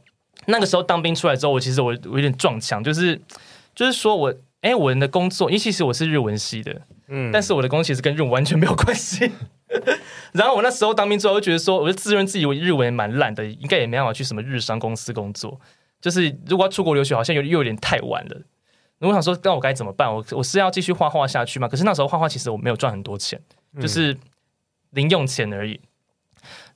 [0.48, 3.18] 那个时候当兵出来之后，我其实我我有点撞墙，就是
[3.74, 9.32] 就是说我哎，我的工作，因为其实我是日文系的，嗯，但是我的工作其实跟日文完全没有关系。
[10.34, 15.58] 然后我那时候当兵之后，我就觉得说，我就自认自己我日文也蛮烂的，应该也没办法去什么日商公司工作。
[16.02, 18.42] 就是如果要出国留学，好像又又有点太晚了。
[19.00, 20.14] 我想说，那我该怎么办？
[20.14, 21.70] 我我是要继续画画下去吗？
[21.70, 23.40] 可是那时候画画其实我没有赚很多钱，
[23.80, 24.16] 就是。
[24.92, 25.82] 零用钱而已。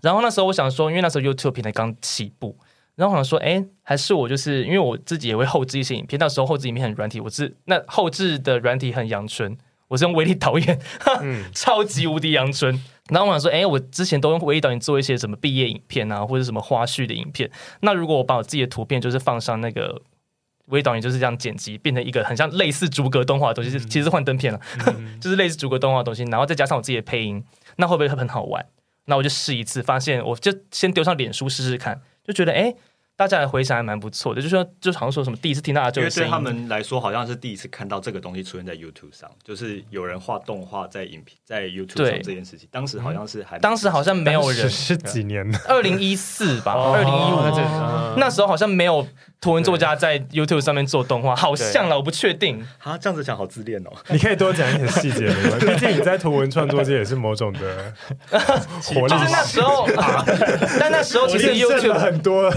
[0.02, 2.58] 然后那时候我想说，因为那时候 YouTube 平台刚起步，
[2.96, 6.20] 然后我想说，哎，还是我就是因为我自己也会后置一些影片。
[6.20, 10.80] 那时候后置影片很软体，我是那后置的软体很阳春，我是用威力导演，
[11.22, 12.80] 嗯、超级无敌阳春。
[13.10, 17.50] 然后我想说，哎，我之前都用威力导演做一些什么毕业影片啊，或者什么花絮的影片。
[17.82, 20.02] 那如果我把我自己的图片就是放上那个
[20.68, 27.44] 威力导演就是这样剪辑，变成一个很像类似逐格动画的东西，嗯、其实是幻灯片了，嗯、 就是类似逐格动画的东西，然后再加上我自己的配音。
[27.78, 28.66] 那会不会很好玩？
[29.06, 32.64] 那我就试一次，发现我就先丢上脸书试试看，就觉得哎。
[32.64, 32.78] 诶
[33.18, 42.68] 大家的回想还蛮不错的，就是说，就好像说什么第一次听到这个声音，因为对他们来说，好像是第一次看到这个东西出现在 YouTube 上，就是有人画动画在影片在 YouTube 上这件事情。
[42.72, 45.46] 当时好像是还，当时好像没有人是几年？
[45.68, 49.08] 二零一四吧，二零一五那时候好像没有
[49.40, 52.66] 图文作家在 YouTube 上面做动画，好像了，我不确定。
[52.80, 53.92] 啊，这样子讲好自恋哦。
[54.10, 55.28] 你可以多讲一点细节，
[55.60, 57.94] 毕竟你在图文创作界也是某种的
[58.84, 59.14] 活力。
[59.14, 59.88] 就是那时候，
[60.80, 62.52] 但那时候其实 YouTube 很多，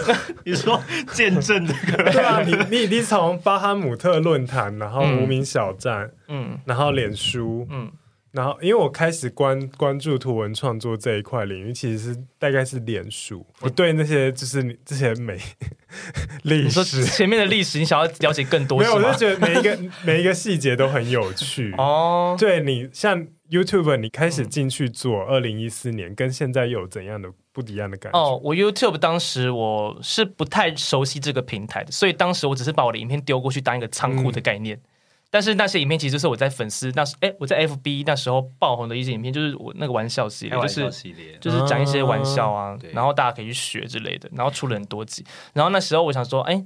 [0.50, 0.82] 你说
[1.12, 7.90] 见证这个对啊，你你已经从巴哈姆特论坛，然后无名小站，嗯，然后脸书，嗯，
[8.32, 13.44] 然后因为我开始关关注图文创作这一块领域，其实是大概是脸书。
[13.61, 15.38] 我对那些就是你之前美
[16.44, 18.78] 历史前面的历史，你想要了解更多？
[18.78, 22.37] 没有，我就觉得每一个每一个细节都很有趣 哦。
[22.38, 27.30] 对你像 YouTube，你开始进去做，二零一四年跟现在又有怎样的？
[27.62, 28.40] 不一样的感觉哦。
[28.42, 34.76] 我 YouTube 当时我是不太熟悉这个平台的，所以当时我只是把我的影片丢过去当一个仓库的概念。
[34.76, 34.82] 嗯、
[35.30, 40.90] 但是那些影片其实是我在粉丝那时，哎，我在 FB 那时候爆红的一些影片，就是我那个玩笑系列，就是
[41.40, 45.24] 就是讲一些玩笑啊，啊然后大家可以去学之类的，然后出了很多集。
[45.52, 46.64] 然后那时候我想说，哎，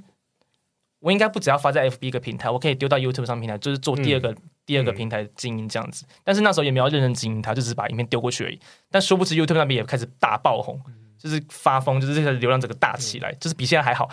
[1.03, 6.05] 我应该不只要发在 FB 一个平台，我可以丢到 YouTube 上平台，就是做第二个、嗯、第二个平台经营这样子。
[6.23, 8.57] 但是那时候也没有认真经营它，就只是把影片丢过去而已。
[8.89, 10.79] 但殊不知 YouTube 那边也开始大爆红。
[11.15, 14.09] 就是发疯，就是这个流量整个大起来，嗯、就是比现在还好。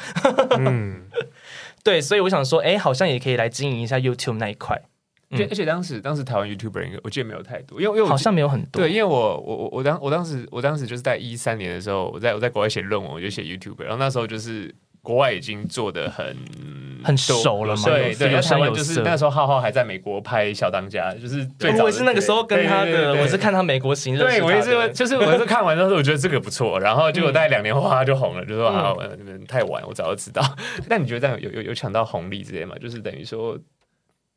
[0.60, 1.08] 嗯，
[1.82, 4.80] 对，所以我想说，哎、欸，好像也可以来经营一下 YouTube 那一块。
[5.28, 8.80] 对、嗯，而且当时当时台湾 YouTuber 应该我记得没有太多，因为因为好像没有很多。
[8.80, 14.72] 对，因为我我我我当我当时我当时就是在一三年的时候，我在我在国外写论文，我就写 YouTuber，然后那时候就是。
[15.02, 16.36] 国外已经做的很
[17.02, 17.82] 很熟了嘛？
[17.84, 21.84] 对对，台湾就是那时候浩浩还在美国拍小当家，就是最早。
[21.84, 24.18] 我是那个时候跟他的，我是看他美国行。
[24.18, 30.42] 对，我也是，就是我是看完之后，我觉得这个不错，然后结果大概两年后他就红了，就说啊，你们太晚，我早就知道。
[30.88, 32.74] 那你觉得这样有有有抢到红利之类吗？
[32.78, 33.58] 就是等于说，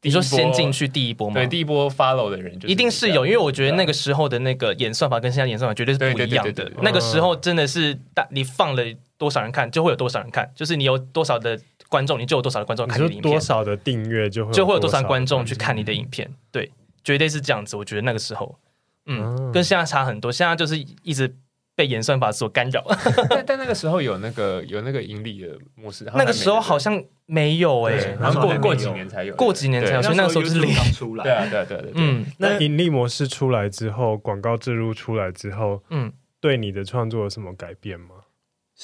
[0.03, 1.33] 你说先进去第一波吗？
[1.33, 6.71] 对，第一波 follow 的人就一定是有，因为我觉得那个时候的那个演算法跟现在演算法绝对是不一样的。
[6.81, 8.83] 那个时候真的是大，你放了。
[9.15, 13.31] 多少人看就会有多少人看，就是你有多少的观众，你就有多少的观众看你的影片。
[13.31, 16.69] 多少的订阅就会就会有多少观众去看你的影片，对，
[17.05, 17.77] 绝对是这样子。
[17.77, 18.59] 我觉得那个时候，
[19.05, 20.29] 嗯，跟现在差很多。
[20.29, 21.33] 现在就是一直
[21.75, 22.83] 被演算法所干扰。
[23.29, 31.23] 但但那个时候有那个有那个盈利的模式，那个时候好像没有哎，然后过过几年才有，过几年才有，所以那个时候就是零出来。
[31.23, 32.25] 对啊，对对对，嗯。
[32.37, 38.15] 那盈利模式出来之后，广告植入出来之后，嗯，对你的创作有什么改变吗？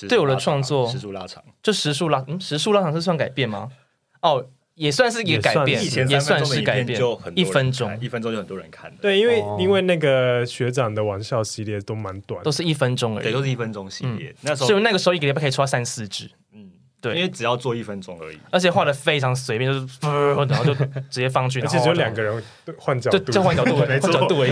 [0.07, 3.69] 对我的创作时速拉长，就时速拉，嗯，时速拉长是算改变吗？
[4.21, 4.45] 哦，
[4.79, 8.89] 也算是一个改变，也算是改变，就一分钟，一分钟就很多人看。
[9.01, 14.33] 对，因为因为那个学长的玩笑系列都蛮短，都是一分钟而已，对，都是一分钟系列。
[14.39, 16.48] 那时候，所以那个时候一个礼拜可以出三四支，嗯，
[17.01, 22.43] 对，因为只要做一分钟而已，而且画的非常随便，就是，然后就直接放去，而且只有两个人
[22.77, 24.51] 换角度，就换角度，换角度而已，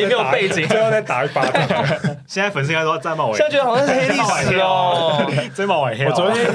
[0.00, 1.84] 也 没有背景，最后再打一巴掌。
[2.26, 6.04] 现在粉丝应该都在骂我，现在觉得好像是黑历史哦， 真冒我黑。
[6.04, 6.46] 我昨天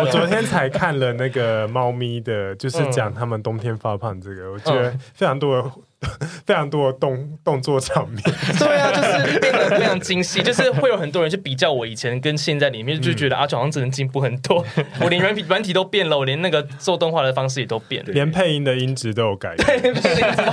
[0.00, 5.70] 我昨天才看了那个猫咪的，就是讲他们冬天发胖这个，我觉得非常多的。
[6.46, 8.22] 非常多的动动作场面，
[8.58, 14.64] 对啊，就是变得非常精细，就是会有很多人去比较我以前跟现在里面，就觉得阿强好像只能进步很多。
[15.02, 19.94] 我连软体软体都变了，我连那个做动画的方式也都变了，连配音的音质都有改变。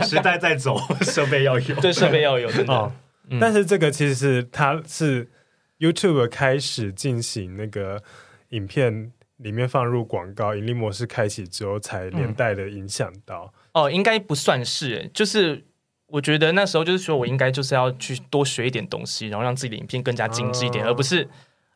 [0.03, 2.73] 时代在走，设备要有，对，设备要有，真的。
[2.73, 2.91] 哦
[3.29, 5.29] 嗯、但是这个其实是它是
[5.79, 8.01] YouTube 开始进行那个
[8.49, 13.53] 影片里面放入广告，盈利模式开启之后，才连带的影响到。
[13.77, 15.65] 嗯哦，应该不算是，就是
[16.07, 21.27] 我觉得那时候就是说我应该就是要去多学一点东西，然后让自己的影片更加精致一点，而不是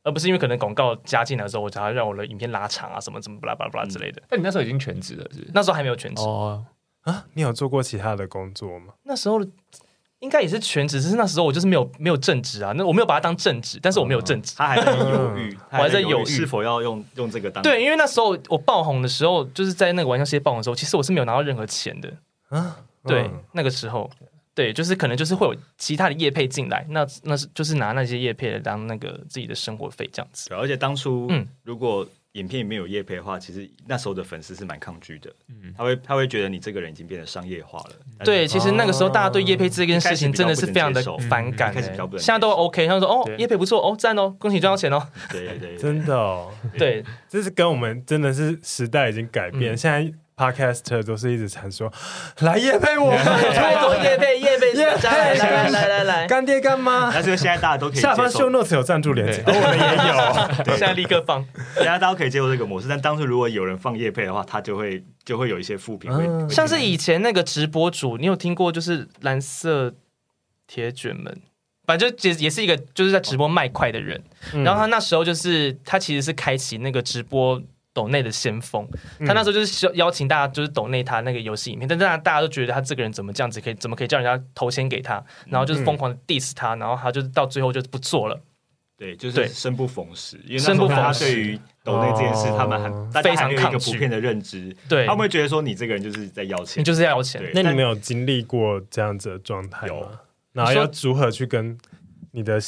[0.03, 4.21] 而不是因为可能广告加进来的时候，我才要让我的影片拉长啊，什么什么巴拉巴拉巴拉之类的。
[4.27, 5.47] 但你那时候已经全职了，是？
[5.53, 6.65] 那时候还没有全职哦
[7.01, 7.25] 啊？
[7.33, 8.93] 你有做过其他的工作吗？
[9.03, 9.39] 那时候
[10.21, 22.13] 应该也是全职，只是那时候我就是没有没有正职啊，那我没有把它当正职，但是我没有正职，他还在犹豫，我还在犹豫是否要用用这个当对，因为那时候我爆红的时候，就是在那个玩笑世界爆红的时候，其实我是没有拿到任何钱的。
[22.49, 24.09] 啊，对，嗯、那个时候，
[24.53, 30.53] 对，就是可能就是会有其他的业配进来，那那是就是拿那些业配来当那个自己的生活费这样子。
[30.53, 37.95] 而且当初，嗯，如果影片里面有叶配的话，其实那时候的粉丝是蛮抗拒的，嗯，他会他会觉得你这个人已经变得商业化了。
[38.23, 50.11] 对，其实那个时候大家对叶配这件事情真的是非常的反感，开始比较不能，现在都 OK，他们说哦，叶配不错哦，赞哦，恭喜赚到钱哦，对对对，真的哦， 对，这是跟我们真的是时代已经改变，现在。
[50.51, 51.91] Podcaster 都是一直传说
[52.39, 57.11] 来夜配我，太多业配业配，来来来来来，干爹干妈。
[57.13, 61.45] 但是现在大家都可以下方 show notes 有赞助链接，我们也有，现在立刻放。
[61.75, 66.11] 大家可以接受这个模式，但当初如果有人放夜配的话，他就会就会有一些负评。
[66.11, 69.93] 会像是以前那个直播主，你有听过就是蓝色
[70.65, 71.39] 铁卷门，
[71.85, 74.23] 反正就也也是一个就是在直播卖快的人，
[74.63, 77.61] 然后他那时候就是他其实是开启那个直播。
[77.93, 78.87] 抖内的先锋，
[79.25, 88.39] 他那时候就是邀请大家，就是抖内他那个游戏影片，嗯、但是大家都觉得他这个人怎么这样子，可以怎么可以叫人家投钱给他，然后就是疯狂的 diss 他，然后他就是到最后就是不做了。
[88.97, 93.91] 对，就是生不逢时，因为生不逢时，他对于抖内这件事，他们很非常抗拒。
[93.91, 97.41] 普遍的认知，对，他们会觉得说你这个人就是在要钱，你就是要钱。
[97.53, 99.93] 那你没有经历过这样子的状态吗？
[99.93, 100.11] 有，
[100.53, 101.77] 然后要如何去跟
[102.31, 102.59] 你的？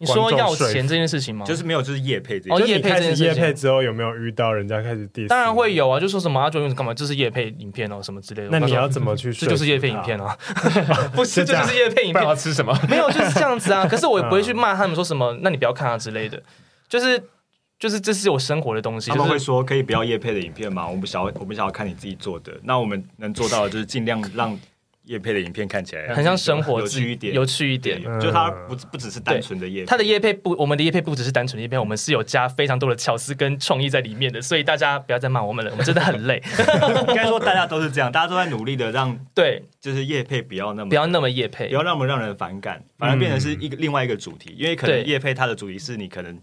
[0.00, 1.44] 你说要钱这件事情吗？
[1.44, 2.50] 就是没有，就是叶配这。
[2.50, 3.26] 哦，叶配这件事情。
[3.26, 5.28] 叶配之后有没有遇到人家开始 diss？
[5.28, 6.94] 当然会有啊，就说什么阿卓用干嘛？
[6.94, 8.48] 这是叶配影片哦，什么之类的。
[8.50, 9.30] 那你要怎么去？
[9.30, 10.34] 这就是叶配影片啊，
[11.14, 12.24] 不是，这就是叶配影片。
[12.24, 12.74] 要吃什么？
[12.88, 13.86] 没有，就是这样子啊。
[13.86, 15.36] 可是我也不会 去骂他们，说什么？
[15.42, 16.42] 那你不要看啊之类的。
[16.88, 17.22] 就是
[17.78, 19.10] 就是这是我生活的东西。
[19.10, 20.88] 他们会说可以不要叶配的影片吗？
[20.88, 22.58] 我们想要我们想要看你自己做的。
[22.62, 24.58] 那我们能做到的就是尽量让。
[25.10, 28.00] 业配的影片看起来很像生活，有趣一点，有趣一点。
[28.20, 34.40] 就它不不只是单纯的叶配，它的叶配不，我们的叶配不只是单纯的叶配，我们是有加非常多的巧思跟创意在里面的。
[34.40, 36.40] 所以大家不要再骂我们了，我们真的很累。
[37.08, 44.54] 应该说大家都是这样，大家都在努力的让 对，就是叶配不要那么不要那么叶配，不要那么让人反感，反而变成是一个另外一个主题。
[44.56, 46.38] 因为可能叶配它的主题是你可能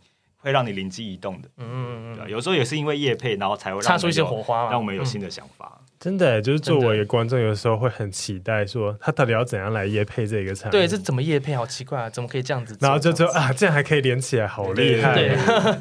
[0.47, 5.81] 会让你灵机一动的，嗯嗯嗯，有时候也是因为业配，然后才会擦出一些火花，让我们有新的想法。
[5.99, 10.79] 真的，就是作为一个观众，有的时候会很期待，说他到底要怎样来夜配这个产品？
[10.79, 11.55] 对，这怎么夜配？
[11.55, 12.77] 好奇怪啊，怎么可以这样子？
[12.79, 15.15] 然后就说啊，这样还可以连起来，好厉害！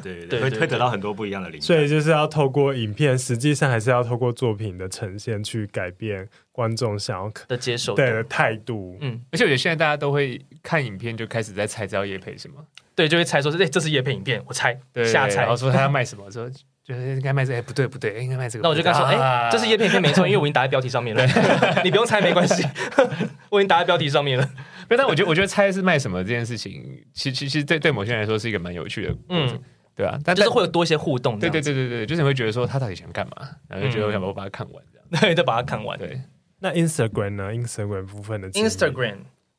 [0.01, 1.65] 对对，会会得到很多不一样的灵感。
[1.65, 8.97] 所以就是要透过影片，实际上还是要透过作品的呈现去改变观众想要的接受对的态度。
[8.99, 12.55] 嗯，而且我觉得现在大家都会看影片就开始在猜这要夜配什么，
[12.97, 16.51] 对，就会猜说，哎，这是叶配影片，我猜，瞎猜，然后说他要卖什么， 说。
[16.87, 18.63] 就是应该卖这个，哎，不对不对，应该卖这个。
[18.63, 21.21] 那我就跟他说，哎，这是叶配片没错，因为我已经打在标题上面了，
[21.83, 22.63] 你不用猜没关系，
[23.51, 24.49] 我已经打在标题上面了。
[24.87, 26.81] 但我觉得，我觉得猜是卖什么这件事情，
[27.13, 29.59] 其其实对对某些人来说是一个蛮有趣的，嗯，
[29.97, 31.37] 对啊，但就是会有多一些互动。
[31.37, 35.99] 对对对对对，就是你会觉得说他到底想干嘛，然后就觉得我想把我把它看完这样，对，再把它看完。
[35.99, 36.21] 对，
[36.59, 39.17] 那 Instagram 呢？Instagram 部分的 Instagram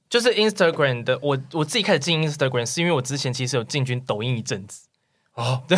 [0.08, 4.86] 就是 Instagram 的，我我自己开始进 Instagram 是因为我之前其实有进军抖音一阵子。
[5.34, 5.76] 哦， 对，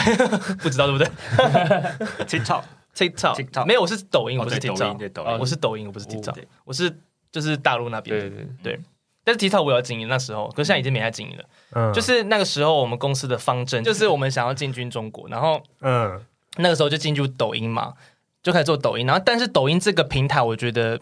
[0.57, 1.07] 不知道对不对？
[2.27, 6.97] TikTok，TikTok，没有，我是抖音，我不是 TikTok，我是抖音，我不是 TikTok，我是
[7.33, 8.81] 就是大陆那边，对对对。
[9.25, 11.45] 但是 TikTok 我要经营那时候，可是现在已经没在经营了。
[11.73, 16.21] 嗯，就是那个时候我们公司的方针就是我们想要进军中国，然后嗯，
[16.57, 17.95] 那个时候就进入抖音嘛，
[18.43, 19.07] 就开始做抖音。
[19.07, 21.01] 然后但是抖音这个平台，我觉得。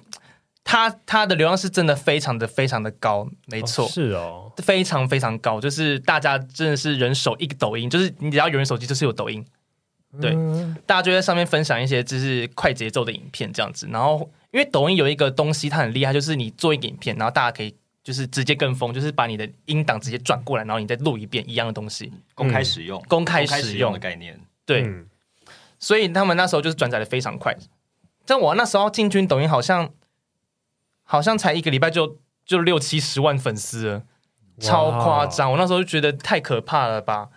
[0.70, 9.42] 它它的流量是真的非常的非常的高，没错，哦是哦，非常非常高，就是大家真的是人手一个抖音，就是你只要有人手机就是有抖音，
[10.20, 10.36] 对，
[10.84, 13.88] 大家就在上面分享一些就是快节奏的影片这样子。
[13.90, 24.38] 然后因为抖音有一个东西它很厉害，就是你做一个影片，然后大家可以就是直接跟风，就是把你的音档直接转过来，然后你再录一遍一样的东西，公开使用，公开使用的概念。
[24.66, 24.86] 对，
[25.78, 27.56] 所以他们那时候就是转载的非常快。
[28.26, 29.88] 但我那时候进军抖音，好像
[31.10, 34.02] 好像才一个礼拜就就六七十万粉丝了，
[34.60, 35.50] 超夸张！
[35.52, 37.30] 我那时候就觉得太可怕了吧。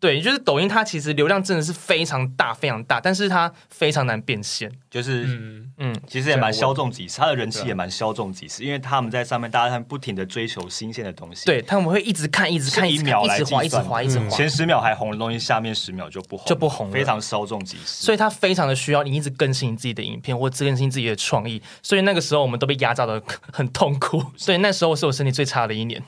[0.00, 4.72] 对，就是抖音，它其实流量真的是非常大，非常大，但是它非常难变现。
[4.90, 11.44] 就是，嗯嗯，其实也蛮稍纵即逝，它的人气也蛮稍纵即逝，因为他们在上面，大家不停的追求新鲜的东西。
[11.44, 14.28] 对，他们会一直看，一直看，一秒来一直滑，一直滑，一直滑。
[14.30, 18.04] 前十秒还红的东西，下面十秒就不红，就不红，非常稍纵即逝。
[18.04, 21.62] 所以它非常的需要你一直更新你自己的影片，或者更新自己的创意。
[21.82, 23.22] 所以那个时候我们都被压榨的
[23.52, 24.24] 很痛苦。
[24.36, 26.02] 所以那时候是我身体最差的一年，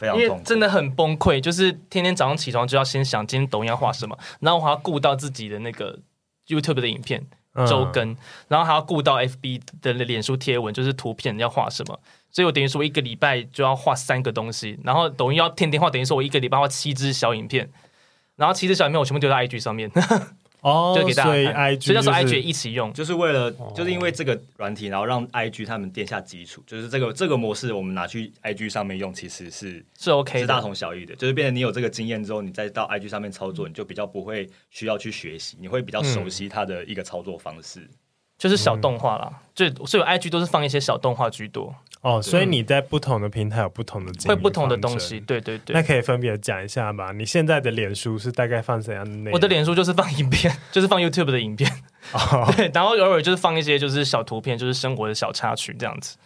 [0.00, 5.98] 非常痛苦，因为真的很崩溃，就是天天早上起床就要先想今天抖音要画什么，然后我还要顾到自己的那个
[6.46, 7.24] YouTube 的影片
[7.66, 8.16] 周更，嗯、
[8.48, 11.98] 然后还要顾到 FB 的脸书贴文，就是图片要画什么，
[12.30, 17.70] 所以我等于说我一个礼拜就要画三个东西，然后抖音要天天画，等于说我一个礼拜画七支小影片，
[18.36, 19.90] 然后七支小影片我全部丢在 IG 上面。
[20.62, 37.80] 哦，就给大家看，所以 IG 所以那时候 IG 一起用，就是为了，就是因为这个软体，然后让 IG 他们垫下基础，就是这个这个模式，我们拿去 IG 上面用，其实是是 OK，是大同小异的，就是变成你有这个经验之后，你再到 IG 上面操作，你就比较不会需要去学习，你会比较熟悉它的一个操作方式。
[37.80, 37.88] 嗯
[38.38, 41.72] 就是小动画啦，就所以 IG 都是放一些小动画居多
[42.02, 42.22] 哦。
[42.22, 45.74] 所以你在不同的平台有不同的会不同的东西，对对对。
[45.74, 47.10] 那可以分别讲一下吗？
[47.12, 49.32] 你现在的脸书是大概放怎样的内容？
[49.32, 51.68] 我的脸书就是放影片， 就是放 YouTube 的影片，
[52.12, 56.16] 哦、 对，然后偶尔就是放一些就是小图片，就是生活的小插曲这样子。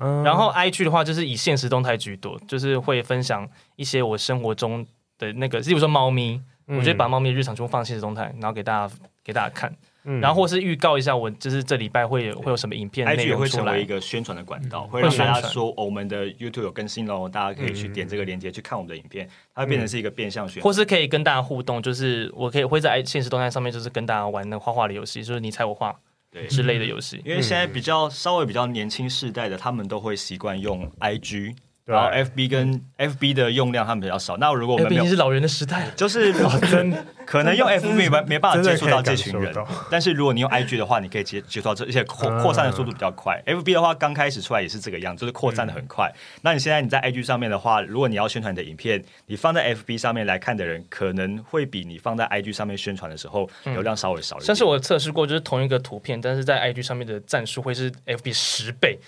[0.00, 4.86] 嗯、然后 IG 的话就是以现实动态居多，就是会分享一些我生活中
[5.18, 9.74] 的那个，例如说猫咪，嗯、我就把猫咪日常中放现实动态，然后给大家给大家看。
[10.20, 13.26] 然后或是预告一下，我就是这礼拜会有会有什么影片内容出来。
[13.26, 25.94] IG 也会成为一个宣传的管道，会让大家说我们的 YouTube 有更新喽，大家可以去点这个链接去看我们的影片，它会变成是一个变相宣传，或是可以跟大家互动，就是我可以会在现实动态上面，就是跟大家玩那画画的游戏，就是你猜我画
[26.30, 26.46] 对。
[26.46, 27.20] 之类的游戏。
[27.24, 31.54] 因为现在比较稍微比较年轻世代的，他们都会习惯用 IG。
[31.94, 34.36] 然后 F B 跟 F B 的用量他们比较少。
[34.36, 36.32] 那如果我们没有，是老人的时代，就是
[36.70, 39.54] 真可能用 F B 没没办法接触到这群人。
[39.90, 43.42] 但是如果你用 I G 的话，你可以接接触到这，而且扩扩散的速度比较快。
[43.46, 46.12] F B 的话刚开始出来也是这个样，就是扩散的很快。
[46.42, 54.46] 那你现在你在 I G 上面的话，如果你要宣传你的影片，你放在 F B 上面来看的人，可能会比你放在 I G 上面宣传的时候流量稍微少一点。
[54.46, 58.98] 像是我测试过，就是同一个图片，但是在 I G 上面的赞数会是 F B 十倍。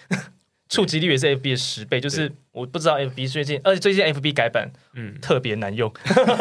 [0.71, 5.93] 触及率也是 F B 的十倍，就是我不知道 F B 最近，而且最近 F B 改版，嗯，特别难用，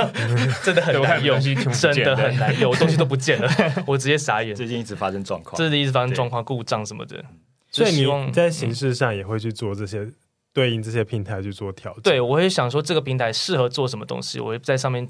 [0.64, 3.50] 真的很难用，真的很难用，我东西都不见了，
[3.88, 4.56] 我直接傻眼。
[4.56, 7.26] 最近一直发生状况，这是一直发生状况，故障什么的。
[7.72, 10.08] 所以你在形式上也会去做这些
[10.54, 12.04] 对应这些平台去做调整。
[12.04, 15.08] 对，我会想说这个平台适合做什么东西，我会在上面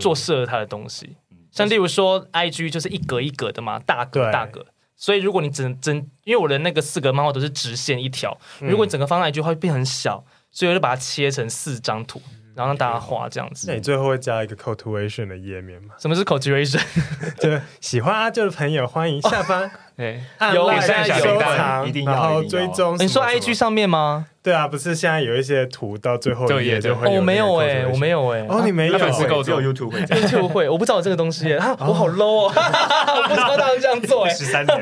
[0.00, 1.16] 做适合它的东西。
[1.50, 4.64] 像例如说 I G 就是一格一格的嘛，大格大格。
[5.02, 12.22] 所以，如果你整整，因为我的那个四格漫画都是直线一条，如果你整个放在一句话会变很小，所以我就把它切成四张图，
[12.54, 13.66] 然后让大家画这样子。
[13.66, 15.96] 那你最后会加一个 action 的页面吗？
[15.98, 16.80] 什么是 action？
[17.40, 19.68] 就喜欢阿舅的朋友欢迎下方。
[19.96, 20.20] 对，
[20.54, 22.96] 有现在收藏，然后追踪。
[22.98, 24.26] 你说 IG 上面吗？
[24.42, 27.06] 对啊，不是现在有一些图到最后一页就会。
[27.08, 28.44] 我没有哎，我没有哎。
[28.48, 28.98] 哦，你没有？
[28.98, 30.68] 只有 YouTube 会，YouTube 会。
[30.70, 34.30] 我不知道有这个东西，啊，我好 low 哦， 我不知道他们这样做哎。
[34.34, 34.80] 十三年，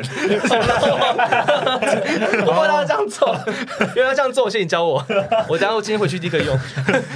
[2.47, 3.37] 我不知道这样做，
[3.95, 5.05] 因为他这样做，我谢谢你教我。
[5.49, 6.59] 我等下我今天回去立刻用，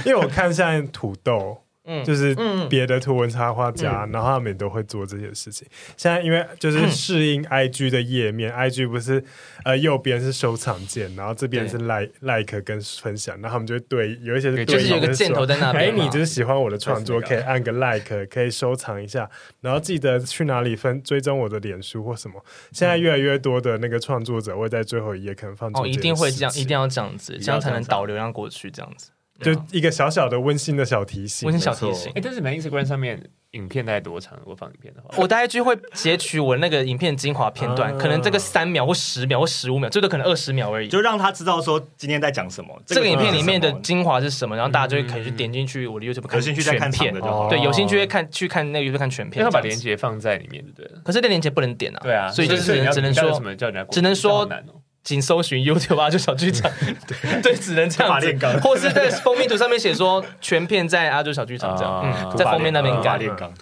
[0.05, 1.64] 因为我看现在土豆。
[1.85, 2.35] 嗯，就是
[2.69, 5.67] 别的图文插画家，嗯、然后他们也都会做这些事情。
[5.69, 9.23] 嗯、现在因为就是适应 IG 的页面， 嗯，IG 不是
[9.63, 15.85] 呃右边是收藏键，然后这边是 like like 跟分享，然后他们就会对有一些对就是有个箭头在那边。
[15.85, 19.29] 哎，你就是喜欢我的创作，可以按个 like，可以收藏一下，
[19.61, 22.43] 然后记得去哪里分追踪我的脸书或什么。
[22.71, 29.09] 现在越来越多的那个创作者会在最后一页可能放哦，一定会这样，一定要这样子，这样才能导流量过去，这样子。
[29.41, 32.11] 就一个小小的温馨的小提醒，温馨小提醒。
[32.15, 33.21] 哎，但是你们 Instagram 上面
[33.51, 34.37] 影片大概多长？
[34.39, 46.53] 如果放影片的话，我大概就会截取我那个影片精华片段，可能这个三秒或十秒或十五秒，最多可能二十秒而已，就让他知道说今天在讲什么，这个影片里面的精华是什么，然后大家就会可以去点进去我的 YouTube 看全
[46.91, 47.13] 片。
[47.13, 50.89] 的，对，有兴趣会看去看那个 YouTube 看全片，要把链接放在里面，对。
[51.03, 53.41] 可是那链接不能点啊，对啊，所以就是只能说
[53.91, 54.49] 只能说。
[55.05, 56.69] 仅搜寻 YouTube 阿啾小剧场，
[57.07, 57.39] 对。
[57.41, 63.17] 对，只能这样子，或是在封面图上面写说全片在阿啾小剧场这样，在封面那边改。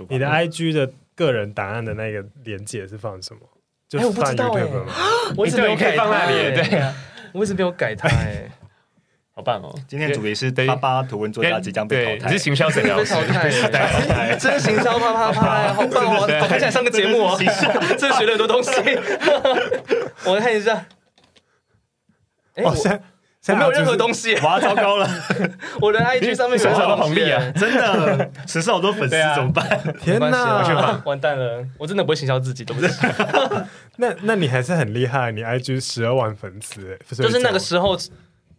[0.09, 3.41] 你的 IG 的个人档案的那个连接是放什么？
[3.87, 4.63] 就哎，我不知道哎，
[5.37, 6.79] 我一直没有改放那里，对。
[6.79, 6.95] 啊，
[7.33, 8.49] 我一直没有改它哎。
[9.35, 9.73] 好棒哦！
[9.87, 16.21] 今天主题是啪啪图文作家即将被淘汰，你是行销诊疗师，被淘汰， 真的行销啪啪啪，好棒哦！
[16.21, 17.35] 我看起来上个节目哦，
[17.97, 18.71] 真的学了很多东西。
[20.25, 20.85] 我看一下，
[22.55, 22.71] 哎，我
[23.55, 25.09] 没有任何东西，哇，糟糕了！
[25.81, 29.67] 我的 IG 上面有小的红利啊， 真的，十四好多粉丝怎么办？
[29.99, 31.65] 天哪， 完蛋了！
[31.77, 32.89] 我真的不会行销自己，对不对？
[33.97, 37.97] 那那你还是很厉害，你 IG 十二万粉丝，就是那个时候。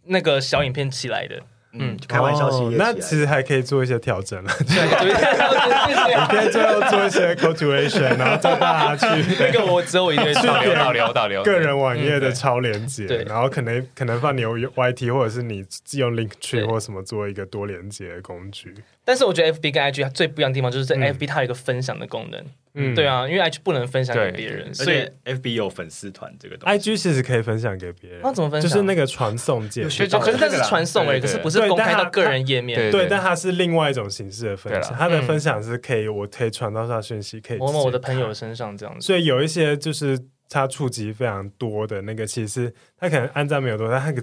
[0.07, 1.41] 那个小影片起来的，
[1.77, 4.51] 嗯，开玩笑系列，那其实还可以做一些调整了。
[4.65, 18.73] 对，你可以最后做一些 action，然后叫大家去 那个我只有一个导流导流导流个人网页的超连接，然后可能可能放你用 YT 或者是你用 Linktree 或什么做一个多连接的工具。
[19.03, 22.39] 但是我觉得 FB 跟 IG 它最不一样的地方，就是在 FB 它有一个分享的功能。
[22.39, 22.45] 嗯，
[22.93, 26.77] 对啊，因为 IG 不能分享给别人，所以 FB 有粉丝团这个东西。
[26.77, 28.69] IG 其实可以分享给别人，那怎么分享？
[28.69, 32.91] 就是那个传送键，可是那是传送而已，可是不是公开到个人页面。
[32.91, 34.93] 对，但它是另外一种形式的分享。
[34.97, 39.05] 它的分享是可以，我可以传到他讯息，可以某某我的朋友身上这样子。
[39.05, 40.19] 所以有一些就是
[40.49, 44.21] 它触及非常多的那个，其实它可能按赞没有多，但那个。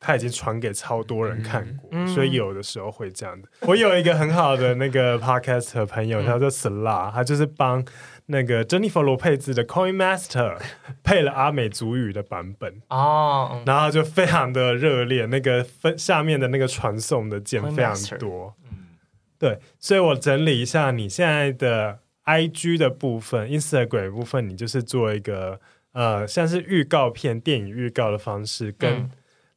[0.00, 3.46] 他已经传给超多人看过，嗯、所以有的时候会这样的。
[3.60, 7.84] 我有一个很好的那个 podcast 朋友，他叫做 Sla，他就是帮
[8.26, 10.56] 那个珍妮佛罗佩兹的 Coin Master
[11.04, 12.80] 配了阿美族语的版本。
[12.88, 18.54] 哦，然后就非常的热烈，那个分下面的那个传送的键非常多，
[19.38, 25.60] 对，所以我整理一下你现在的 IG 的部分，Instagram 部分，你就是做一个
[25.92, 29.10] 呃，像是预告片、电影预告的方式跟。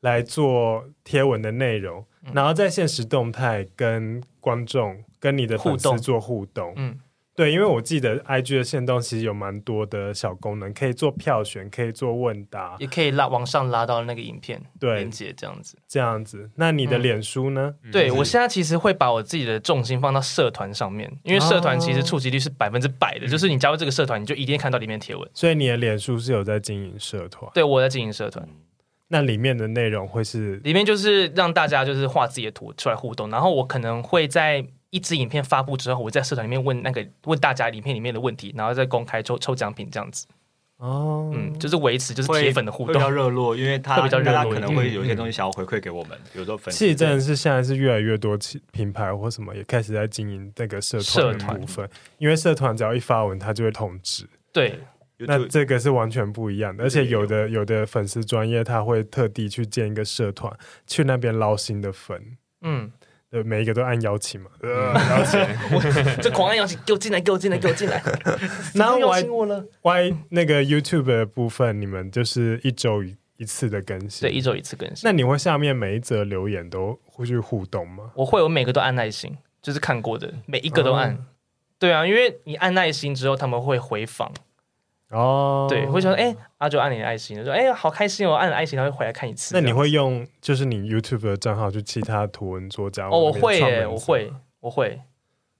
[0.04, 6.74] 嗯来做贴文的内容，然后在现实动态跟观众、跟你的粉丝做互动。
[6.76, 7.00] 嗯，
[7.34, 15.78] 对，因为我记得 IG 的线动其实有蛮多的小功能，可以做票选，可以做问答，也可以拉往上拉到那个影片对，连接这样子。
[15.88, 17.74] 这样子，那你的脸书呢？
[17.84, 25.30] 嗯、对我现在其实会把我自己的重心放到社团上面，因为社团其实触及率是百分之百的，哦、就是你加入这个社团，你就一定看到里面贴文。
[25.34, 27.50] 所以你的脸书是有在经营社团？
[27.54, 28.46] 对，我在经营社团。
[29.14, 30.56] 那里面的内容会是？
[30.64, 40.26] 里面就是让大家就是画自己的图出来互动，然后我可能会在一支影片发布之后，我在社团里面问那个问大家影片里面的问题，然后再公开抽抽奖品这样子。
[40.78, 46.80] 哦，嗯，就是维持就是铁粉的互动，比较热络，因为他比较热络，可能会有一些东西想要回馈给我们，比如说粉丝。
[46.80, 48.36] 其实真的是现在是越来越多
[48.72, 51.00] 品牌或什么也开始在经营那个社
[51.36, 51.88] 团的部分，
[52.18, 54.28] 因为社团只要一发文，它就会通知。
[54.52, 54.80] 对。
[55.20, 60.52] 那这个是完全不一样的，而且有的有的粉丝专业他会特地去建一个社团，
[60.88, 62.22] 去那边捞新的粉，
[62.62, 62.92] 嗯，
[63.30, 65.40] 对，每一个都按邀请嘛，邀请，
[66.22, 68.04] 这狂按邀请，给我进来，给我进来，给我进来，
[68.76, 69.64] 然后邀请我了。
[69.84, 73.04] Y 那个 YouTube 的部分，你们就是一周
[73.38, 75.02] 一次的更新，对，一周一次更新。
[75.04, 78.12] 那你会下面每一则留言都会去互动吗？
[78.16, 81.26] 我会，我每个都按耐心，就是看过的每一个都按。
[81.80, 84.32] 对啊，因为你按耐心之后，他们会回访。
[85.14, 89.54] 哦，对，会说哎，阿就按你的爱心，说哎，好开心哦，按了爱心，他会回来看一次。
[89.54, 93.08] 那你会用就是你 YouTube 的账号去其他图文作家？
[93.08, 95.00] 哦，我会耶，我会，我会，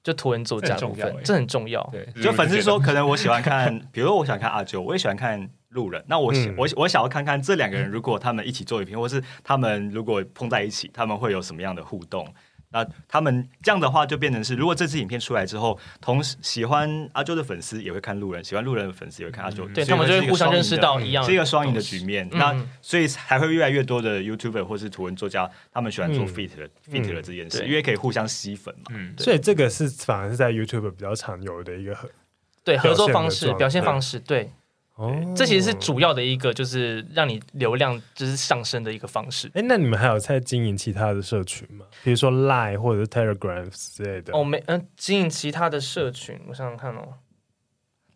[0.04, 1.88] 就图文作家部分，这很重要。
[1.92, 6.04] 对，就粉丝说，可能我喜欢看， 比如说我想看阿九，我也喜欢看路人。
[6.08, 12.28] 那我我我想要看看这两个人，如果他们一起做影片，或是他们如果碰在一起，他们会有什么样的互动？
[12.74, 22.28] 那他们这样的话，就变成是，如果这支影片出来之后，同时喜欢阿周的粉丝也会看路人，喜欢路人的粉丝也会看阿周，对，他们就会互相认识到一样，是一个双赢的局面。
[22.32, 28.92] 那所以还会越来越多的 YouTuber 或是图文作家，他们喜欢做 feat 的 feat 的这件事，因为可以互相吸粉嘛。
[28.96, 32.10] 嗯，所以这个是反而是在 YouTube 比较常有的一个合
[32.64, 34.52] 对合作方式、表现方式，对。
[34.96, 39.50] 哦，这其实是主要的一个，就是让你流量就是上升的一个方式。
[39.56, 41.86] 哎，那你们还有在经营其他的社群吗？
[42.04, 44.32] 比如说 Line 或者是 Telegram 之类的？
[44.38, 47.16] 哦，没，嗯，经营其他的社群，我想想看哦。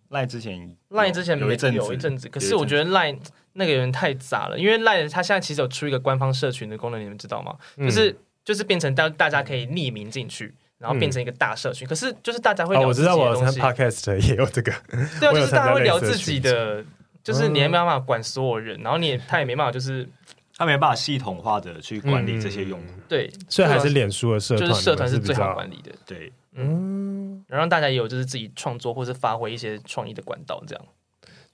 [0.09, 3.19] Line 之前，Line 之前有一阵有一阵子，可是我觉得 Line
[3.53, 7.57] 那个有点太杂了，因为 Line 它现在其实有出一个官方社群的功能，你们知道吗？
[7.77, 8.15] 就是
[8.45, 10.53] 就是变成大大家可以匿名进去。
[10.79, 13.29] 然后变成一个大社群，可是就是大家会聊自己的东西。
[13.29, 14.71] 我知道，我看 Podcast 也有这个。
[15.19, 16.85] 对啊，就是大家会聊自己的，
[17.23, 20.07] 就是你也没办法管所有人，然后你也他也没办法，就是
[20.55, 22.85] 他没办法系统化的去管理这些用户。
[23.09, 25.91] 对，所以还是脸书的社团，就是社团是最好管理的。
[26.05, 30.85] 对，嗯，然后让大家也有就是自己创作或是发挥一些创意的管道，这样。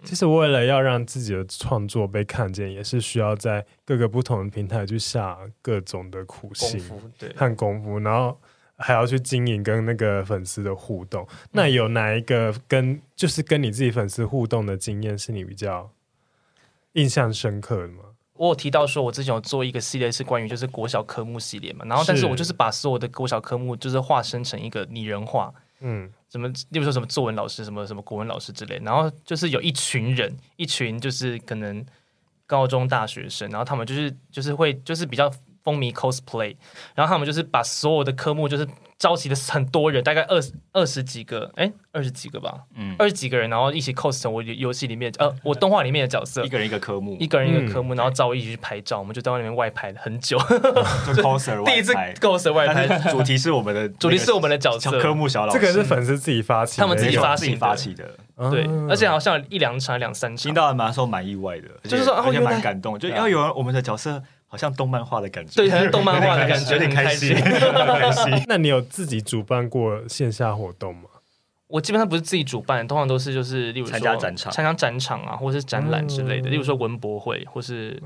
[0.03, 6.83] 其实为了要让自己的创作被看见，也是需要在各个不同的平台去下各种的苦心、
[7.17, 8.37] 对，和功夫，然后。
[8.77, 11.27] 还要去经营跟那个粉丝的互动。
[11.51, 15.91] 那有哪一个跟就是跟你自己粉丝互动的经验是你比较
[16.93, 18.03] 印象深刻的吗？
[18.33, 31.85] 我有提到说，我之前有做一个系列是关于就是国小科目系列嘛，然后但是我就是把所有的国小科目就是化身成一个拟人化，嗯，什么，例如说什么作文老师，什么什么国文老师之类，然后就是有一群人，一群就是可能
[32.47, 35.31] 高中大学生，然后他们就是就是会就是比较
[35.63, 36.55] 风靡 cosplay，
[36.95, 38.67] 然后他们就是把所有的科目就是。
[38.99, 50.45] 召集的很多人，大概二十二十几个，哎，二十几个吧，嗯，二十几个人，然后一起 cos 成我游戏里面，呃，我动画里面的角色，一个人一个科目，一个人一个科目，然后找我一起去拍照，我们就在外面外拍了很久，就
[51.21, 51.91] coser 第一次
[52.21, 58.09] coser 外拍，主题是我们的， 主题是我们的角色，科目小老师，这个是粉丝自己发起，他们自己发起发起的，
[58.49, 64.23] 对，而且好像一两场两三场，听到还蛮说蛮意外的，就是说而且蛮感动，就要有人我们的角色。
[64.53, 68.31] 好像动漫画的感觉，对，好像动漫画的感觉，有点开心，开心。
[68.47, 71.09] 那你有自己主办过线下活动吗？
[71.65, 76.51] 我基本上不是自己主办，通常都是就是，例如说参加展场、参加展场啊，或者是展览之类的。
[76.51, 77.99] 例如说文博会，或是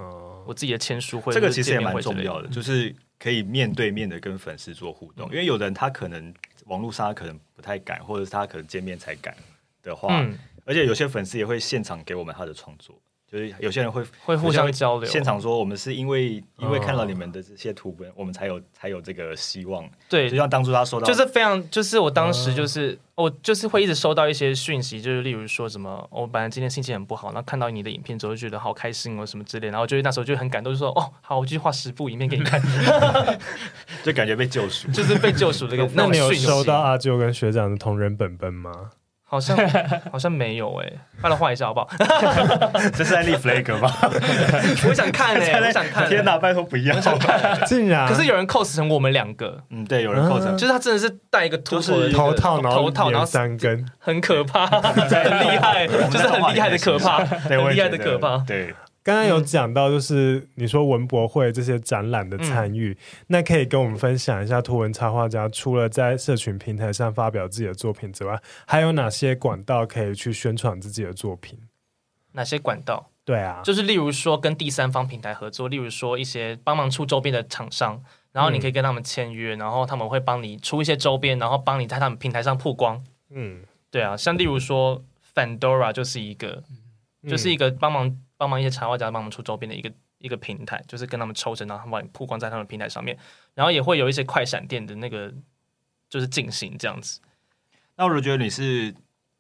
[0.46, 1.34] 我自己的签书会。
[1.34, 5.30] 这个其实也蛮重要的，就是可以面对面的跟粉丝做互动。
[5.32, 6.34] 因为有的人他可能
[6.68, 9.36] 网络上他可能不太敢，或者是他可能见面才敢
[9.84, 10.26] 的话，
[10.64, 12.98] 而且有些粉丝也会现场给我们他的创作。
[13.30, 19.84] 就是有些人会会互相交流，现场说我们是因为因为看到你们的这些图文，我们才有才有这个希望。
[20.08, 32.62] 对，就像当初他说到，就是非常，就是我当时就是我就是会一直收到一些讯息，就是例如说什么，我本来今天心情很不好，然后看到你的影片之后就觉得好开心哦，什么之类，然后就是那时候就很感动，就说哦，好，我继续画十部影片给你看，
[34.04, 35.86] 就感觉被救赎，就是被救赎的一个。
[35.94, 38.92] 那你有收到阿舅跟学长的同人本本吗？
[39.30, 39.58] 好像
[40.12, 41.90] 好像没有哎，快来换一下好不好？
[42.96, 43.92] 这是在立 flag 吗？
[44.88, 46.08] 我想看哎，我想看！
[46.08, 46.96] 天哪，拜托不要！
[47.66, 48.08] 竟然！
[48.08, 58.74] 可是有人 cos 成我们两个，嗯，对，有人 cos 成，就是他真的是戴一个秃头套，头套，然后三根，很可怕，很厉害，就是很厉害的可怕，很厉害的可怕，对。
[59.08, 71.58] 刚刚有讲到，就是你说文博会这些展览的参与，嗯、那可以跟我们分享一下，图文插画家除了在社群平台上发表自己的作品之外，还有哪些管道可以去宣传自己的作品？
[72.34, 73.10] 哪些管道？
[73.24, 78.04] 对啊，就是例如说跟第三方平台合作，例如说一些帮忙出周边的厂商，
[78.34, 83.02] 然后你可以跟他们签约，嗯、然后他们会帮你出一些周边，然后帮你在他们平台上曝光。
[83.30, 85.02] 嗯，对啊，像例如说
[85.34, 86.62] Fandora 就是一个，
[87.24, 88.20] 嗯、就是一个帮忙。
[88.38, 93.18] 帮忙一些插画家帮忙出周边的一个一个平台，就是跟他们抽成，然后帮你曝光在他们平台上面，
[93.54, 95.34] 然后也会有一些快闪店的那个
[96.10, 97.20] 就是进行这样子。
[97.96, 98.96] 那我觉得你是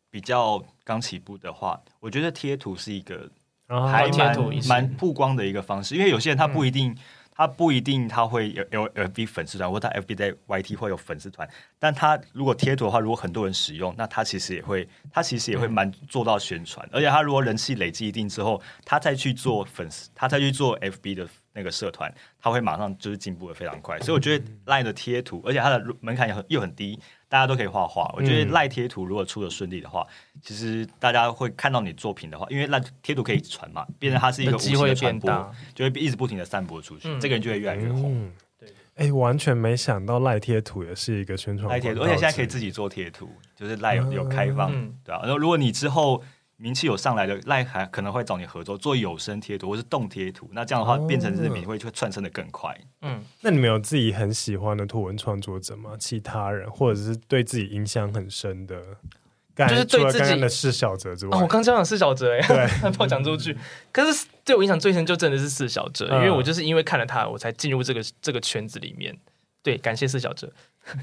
[0.09, 3.29] 比较刚起步的话，我觉得贴图是一个
[3.67, 4.35] 还蛮
[4.67, 6.97] 蛮曝光的一个方式，因为有些人他不一定。
[7.37, 22.11] 嗯他不一定他会有有 FB 粉丝团，或者他 FB 在 YT 会有粉丝团，但他如果贴图的话，如果很多人使用，那他其实也会，他其实也会蛮做到宣传，而且他如果人气累积一定之后，他再去做粉丝，他再去做 FB 的那个社团，
[22.41, 26.99] 他会马上就是进步的非常快，所以我觉得 LINE 的贴图，而且它的门槛也很又很低。
[27.29, 35.29] 大家都可以画画，我觉得赖贴图如果出的顺利的话，嗯、其实大家会看到你作品的话，因为赖贴图可以传嘛，变成它是一个机会传播，
[35.75, 38.13] 就会一直不停的散播出去，嗯、这个人就会越来越红。
[38.15, 41.69] 嗯、对，哎、欸，完全没想到赖贴图也是一个宣传。
[41.69, 45.19] 赖贴图，而且现在可以自己做贴图，就是赖有有开放，嗯、对啊。
[45.23, 46.23] 然后如果你之后。
[46.57, 52.75] 名气有上来的赖还可能会找你合作做有声贴图或是动贴图，那这样的话变成是你会会窜升的更快。
[53.01, 55.91] 嗯，那你们有自己很喜欢的图文创作者吗？
[55.99, 58.81] 其他人或者是对自己影响很深的？
[59.55, 63.57] 就是对自己的四小哲之外，哦、我刚讲四小哲哎，对，还 不好讲出去。
[63.91, 69.17] 可是对我影响最深就真的是四小哲，因为我就是因为看了他，我才进入这个这个圈子里面。
[69.67, 70.49] 对，感谢四小哲。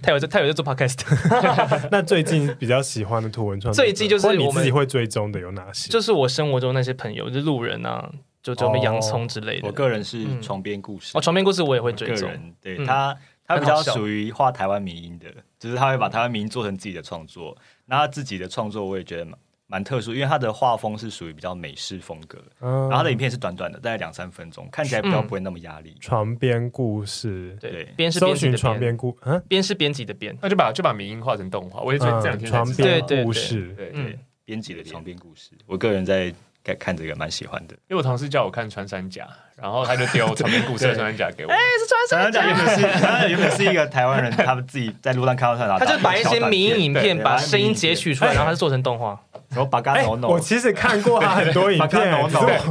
[0.03, 0.99] 他有在，他有在做 podcast。
[1.93, 5.91] 那最近比较喜欢的图文创作，最近就是我们你自己会追踪的有哪些？
[5.91, 8.11] 就是我生活中那些朋友，就是路人啊，
[8.43, 9.69] 就就洋葱之类的。
[9.69, 12.31] 我个人是床边故事，哦，床边故事我也会追踪。
[12.63, 13.15] 对他，
[13.47, 15.27] 他比较属于画台湾民音的，
[15.59, 17.55] 就是他会把台湾民音做成自己的创作。
[17.85, 19.37] 那他自己的创作，我也觉得嘛。
[19.75, 25.97] 蛮特殊，因为他的画风是属于比较美式风格，嗯、然后他的影片是短短的，大概两三分钟，看起来比较不会那么压力。
[26.01, 31.81] 床边故事，对，边是编辑的床边故，嗯，边是编辑的编，那就把就把民音画成动画。
[31.81, 36.33] 我也觉得这两天床边故事，对对，编辑的床边故事，我个人在
[36.65, 37.75] 看看这个蛮喜欢的。
[37.89, 39.29] 因为我同事叫我看穿山甲，
[39.61, 41.53] 然后他就丢床边故事的穿山甲给我。
[41.53, 49.21] 哎，是穿山甲，原本是原本是一个台湾人，他们自己在路上看到他，他就把一些迷因影片把声音截取出来，然后他就做成动画。
[49.51, 51.91] 然后把嘎诺诺，我其实看过他很多 影片，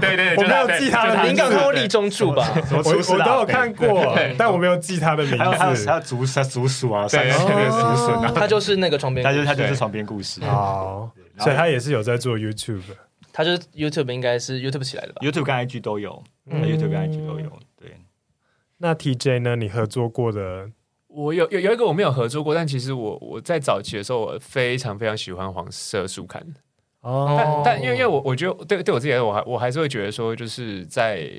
[0.02, 1.28] 对对，我没有记他的名字。
[1.28, 2.46] 您刚看过立中柱吧？
[2.72, 5.38] 我我都有看过，但我没有记他的名字。
[5.38, 10.42] 还有还有竹竹鼠啊，对，竹鼠，他就是那个床边，他就是他就是床边故事。
[10.44, 12.82] 好，所以他也是有在做 YouTube。
[13.34, 17.60] 他就是 YouTube 应该是 YouTube 起来的吧？YouTube 跟 IG 都有嗯，YouTube 跟 IG 都有。
[17.76, 17.98] 对，
[18.78, 19.56] 那 TJ 呢？
[19.58, 20.72] 你合作过的？
[21.08, 26.46] 我有有有一个我没有合作过，但其实我我在早期的时候，我非常非常喜欢黄色书刊。
[27.04, 31.30] 哦，但但因为因为我我觉得对对我自己来说，我还我还是会觉得说，就是在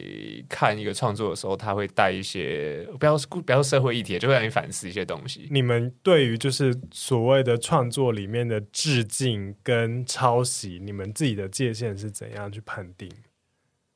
[0.47, 5.49] 看一个创作的时候，他会带一些不要不要社会议题，就会让你反思一些东西。
[5.51, 13.11] 你们对于就是所谓的创作里面的致敬跟抄袭，你们自己的界限是怎样去判定？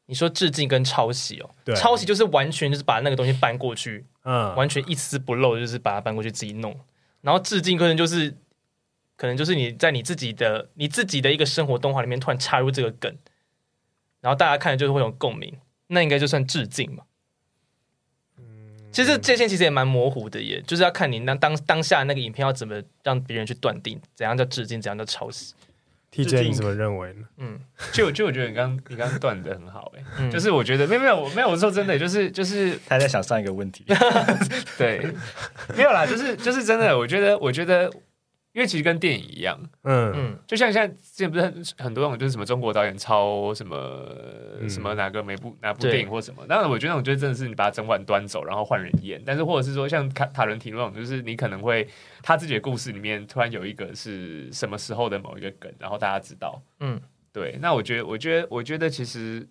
[0.07, 6.75] 你说致敬跟抄袭哦，对，抄袭就是完全就是把那个东西搬过去，嗯，完全一丝不漏，就是把它搬过去自己弄。
[7.21, 8.35] 然后致敬可能就是。
[9.19, 13.13] 可能就是你在你自己的你自己的一个生活动画里面突然插入这个梗，
[14.21, 15.53] 然后大家看了就是会有共鸣，
[15.89, 17.03] 那应该就算致敬嘛。
[18.39, 18.45] 嗯，
[18.93, 25.53] 其实界限其实也蛮模糊的耶，就是要看你那当当下那个影片要怎么让别人去断定怎样叫致敬，怎样叫抄袭。
[26.15, 27.27] TJ 你怎么认为呢？
[27.39, 27.59] 嗯，
[27.93, 33.85] 就就我觉得你刚你刚断的很好哎，嗯、就是我觉得没有没有我没有我说真的，就是就是 他在想上一个问题，
[34.79, 35.05] 对，
[35.77, 37.93] 没有啦，就是就是真的，我觉得我觉得。
[38.59, 43.77] 因为其实跟电影一样，嗯嗯，就像现在之前不是很很多那种就是什么中国导演抄什么、
[44.61, 49.23] 嗯、什么哪个每部哪部电影或什么，那对我觉得那种就真的是你把它整碗端走，然后换人演。
[49.25, 51.87] 但是或者是说像卡塔伦提那种，就是你可能会
[52.21, 57.01] 他自己的故事里面突然有一个是什么时候的某一个梗，然后大家知道，嗯，
[57.33, 57.57] 对。
[57.63, 59.47] 那我觉得，我觉得，我觉得其实。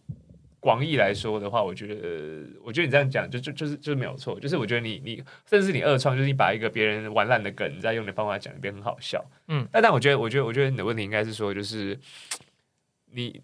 [0.68, 4.38] 广义来说的话，我觉得，我觉得你这样讲就就就是就是没有错。
[4.38, 9.24] 就是我觉得你你甚至你二创，就是你把一个别人玩烂的梗，你再用你的方法讲一遍，很好笑。
[9.48, 11.98] 嗯，但但我觉得，我觉得，我觉得你的问题应该是说，就是
[13.14, 13.42] 你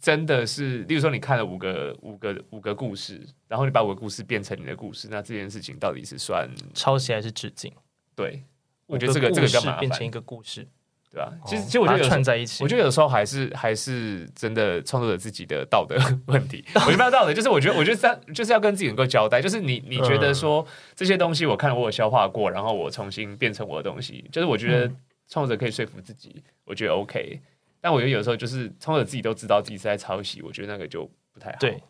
[0.00, 7.72] 真的是，例如说你看了五个五个五个故事，然后你把五个故事变成你的故事，那这件事情到底是算抄袭还是致敬？
[8.14, 8.44] 对，
[8.86, 10.68] 我觉得这个这个比较麻烦，变成一个故事。
[11.12, 11.32] 对吧？
[11.44, 15.96] 其实，其实我觉得串在一起，我觉得有时候还是还是真的创作者自己的道德
[16.26, 16.64] 问题。
[16.76, 19.42] 我觉得没有道德，就是我觉得，我觉得三就是要跟自己能够交代。
[19.42, 24.86] 就是你，你觉得说这些东西，我看我有消化过，然后我重新变成我的东西，就是我觉得
[25.28, 27.40] 创作者可以说服自己，我觉得 OK。
[27.80, 31.56] 但我觉得有时候就是创作者自己都知道自己是在抄袭，我觉得那个就不太好。
[31.58, 31.82] 对，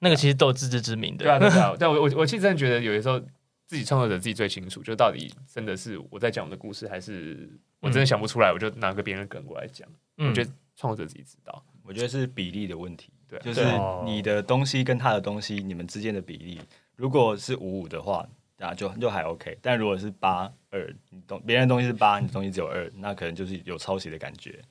[0.00, 1.24] 那个其实都有自知之明的。
[1.24, 1.74] 对啊，对啊。
[1.78, 3.18] 但我我我其实真的觉得有的时候。
[3.66, 7.50] 自己创作者自己最清楚，就到底真的是我在讲我的故事，还是
[7.80, 9.88] 我真的想不出来，我就拿个别人的梗过来讲。
[10.18, 13.12] 嗯、我觉得创作者自己知道，我觉得是比例的问题。
[13.28, 13.64] 对，就是
[14.04, 16.60] 你的东西跟他的东西，你们之间的比例，
[16.94, 18.24] 如果是五五的话，
[18.56, 19.58] 那就就还 OK。
[19.60, 24.62] 但如果是八二，你东别人的东西是八，你东西只有二，那可能就是有抄袭的感觉。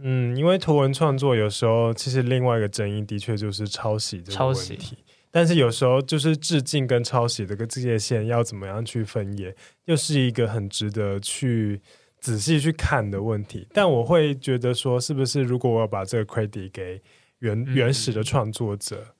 [0.00, 4.98] 嗯，因为图文创作有时候其实另外一个争议的确就是抄袭这个问题。
[5.34, 9.52] 但是有时候就是致敬跟抄袭的个界限要怎么样去分野，
[9.86, 11.82] 又是一个很值得去
[12.20, 13.66] 仔细去看的问题。
[13.72, 17.02] 但我会觉得说，是不是如果我要把这个 credit 给
[17.40, 19.14] 原原始的创作者，嗯、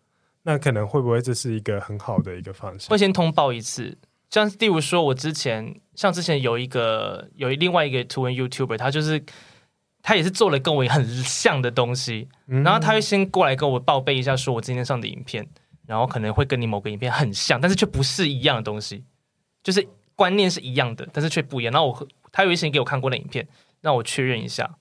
[0.44, 2.90] 那可能会不会这是一个很好的一个方向？
[2.90, 3.98] 会先通报一次，
[4.30, 9.20] 像例如说，我之前像之前有一个有另外一个图文 YouTuber，他就是
[10.00, 15.48] 他也是做了跟我很像的东西，嗯、然后他会先过来跟我报备一下，说我今天上的影片。
[15.86, 19.04] 然后可能会跟你某个影片很像，但是却不是一样的东西，
[19.62, 21.72] 就是观念是一样的，但是却不一样。
[21.72, 23.46] 然后我他有一些给我看过那影片，
[23.80, 24.76] 让我确认一下，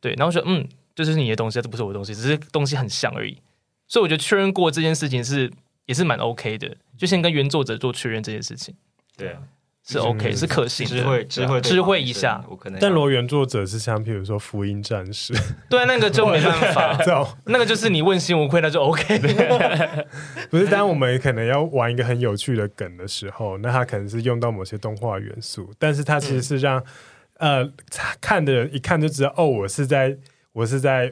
[0.00, 3.40] 对，然后我说嗯，这就是你的东西，这不是我的东西，只是东西很像而已。
[3.88, 5.52] 所以我觉得确认过这件事情是
[5.86, 8.74] 也是蛮 OK 的，就先跟原作者做确认这件事情。
[9.16, 9.36] 对。
[9.84, 12.42] 是 OK，是可行的，知会知会知会一下。
[12.80, 15.34] 但如果原作者是像，比如说《福音战士
[15.68, 16.96] 》，对，那个就没办法，
[17.46, 20.06] 那个就是你问心无愧，那就 OK 的。
[20.48, 26.80] 不是，当我们可能要玩一个很有趣的梗的时候，那他可能是用到某些动画元素，但是他其实是让
[27.38, 27.68] 呃
[28.20, 30.16] 看的人一看就知道，哦，我是在
[30.52, 31.10] 我是在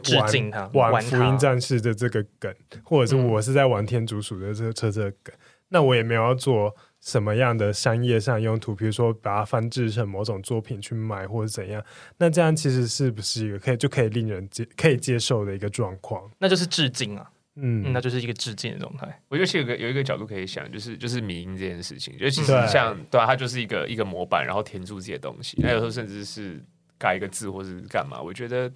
[0.75, 2.55] 玩玩《福音战士》的这个梗，
[2.85, 5.35] 或者是我是在玩《天竺鼠》的这个车这个梗，
[5.71, 6.73] 那我也没有要做。
[7.01, 11.83] 什么样的商业上用途，比如说把它翻制成某种作品去卖，或者怎样？
[12.19, 16.31] 那这样其实是不是一个可以就可以令人接可以接受的一个状况？
[16.39, 19.23] 那就是致敬啊，嗯，嗯，那就是一个致敬的状态。
[19.29, 25.57] 我觉得其实有个有一个角度可以想，就是就是迷因这件事情，就其实像对，对啊，它就是一个一个模板，然后填注这些东西。
[25.63, 26.63] 那有时候甚至是
[26.99, 28.71] 改一个字或者是干嘛，我觉得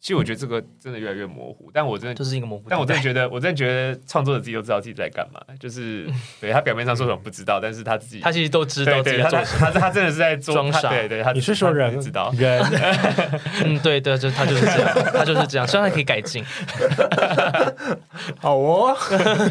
[0.00, 2.66] 其实我觉得这个真的越来越模糊，但我真的就是一个模糊。
[2.68, 5.40] 但我真的觉得，我真的觉得创作者自己都知道自己在干嘛。
[5.58, 6.08] 就是
[6.40, 9.70] 对他表面上说什么不知道，但是他自己他其实都知道自己在做什么。
[9.72, 10.88] 他他真的是在装傻。
[10.90, 12.62] 对对，他你是说人知道人？
[13.64, 16.44] 嗯，对对，就他就是这样，他就是这样，希望他可以改进。
[18.38, 18.96] 好哦，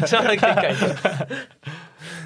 [0.06, 0.88] 希望他可以改进。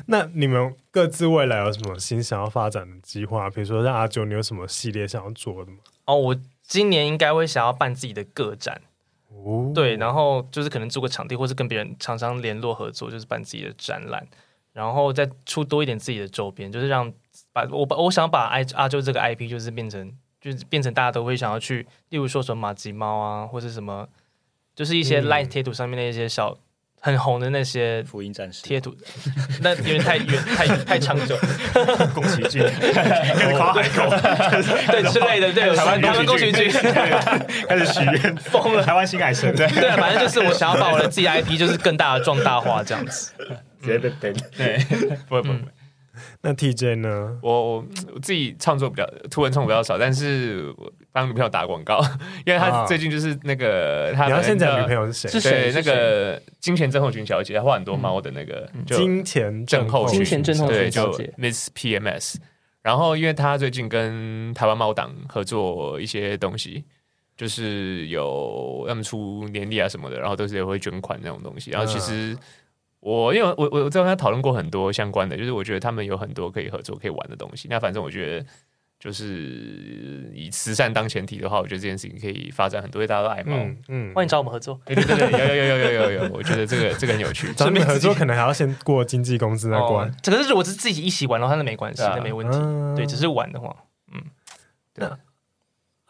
[0.06, 3.48] 那你们各自未来有什么新想要发展的计划？
[3.50, 5.78] 比如说，像阿九，你有什么系列想要做的吗？
[6.06, 6.36] 哦，我
[6.72, 8.80] 今年应该会想要办自己的个展。
[9.28, 14.26] 哦，对，然后就是可能租个场地，或是跟别人厂商联络合作，就是办自己的展览，
[14.72, 17.12] 然后再出多一点自己的周边，就是让
[17.52, 20.10] 把我把我想把阿阿九这个 IP，就是变成
[20.40, 24.08] 就是变成大家都会想要去，例如说什么马吉猫啊，或是什么，
[24.74, 26.56] 就是一些 LINE 贴图上面的一些小。
[27.04, 28.94] 很红的那些福音战士贴图，
[29.60, 31.36] 那有点太远太太长久。
[32.14, 32.62] 宫崎骏
[33.56, 34.08] 夸海狗，
[34.86, 36.70] 对之类的，对，台湾宫崎骏
[37.68, 43.32] 开始许愿 疯了，台湾新海诚，对对，反正就是我想要把我的自己 IP 就是更大的壮大化这样子，
[43.82, 44.78] 直接被 ban，对，
[45.28, 45.58] 不会不会。
[46.40, 47.38] 那 TJ 呢？
[47.42, 47.86] 我我
[48.20, 52.00] 自己创作比较图文创作比较少，但是我帮女朋友打广告，
[52.44, 55.40] 因为她最近就是那个她，你要先讲女朋友是谁？
[55.40, 62.36] 对，那个金钱症候群小姐，她画很多猫的那个金钱症候群，金钱症候群小姐，就 Miss PMS。
[62.82, 66.84] 然后因为她最近跟台湾猫党合作一些东西，
[67.36, 72.36] 就是有他们出年历啊什么的，然后都是也会捐款那种东西，然后其实。
[73.02, 77.66] 我因为我我我在跟他讨论过很多相关的，就是我觉得他们有很多可以合作、可以玩的东西。
[77.68, 78.46] 那反正我觉得，
[79.00, 83.56] 就是以慈善当前提的话，我觉得这件事情可以发展很多，大家都爱猫。
[83.56, 84.80] 嗯，嗯，欢迎找我们合作。
[84.86, 87.52] 对对对对，有有有有有有有，我觉得这个这个很有趣。
[87.54, 90.08] 找你们合作可能还要先过经纪公司那关。
[90.22, 92.56] 这个是如果是自己一起玩的话，那没关系，那没问题。
[92.94, 93.74] 对，只是玩的话，
[94.14, 94.22] 嗯，
[94.94, 95.08] 对。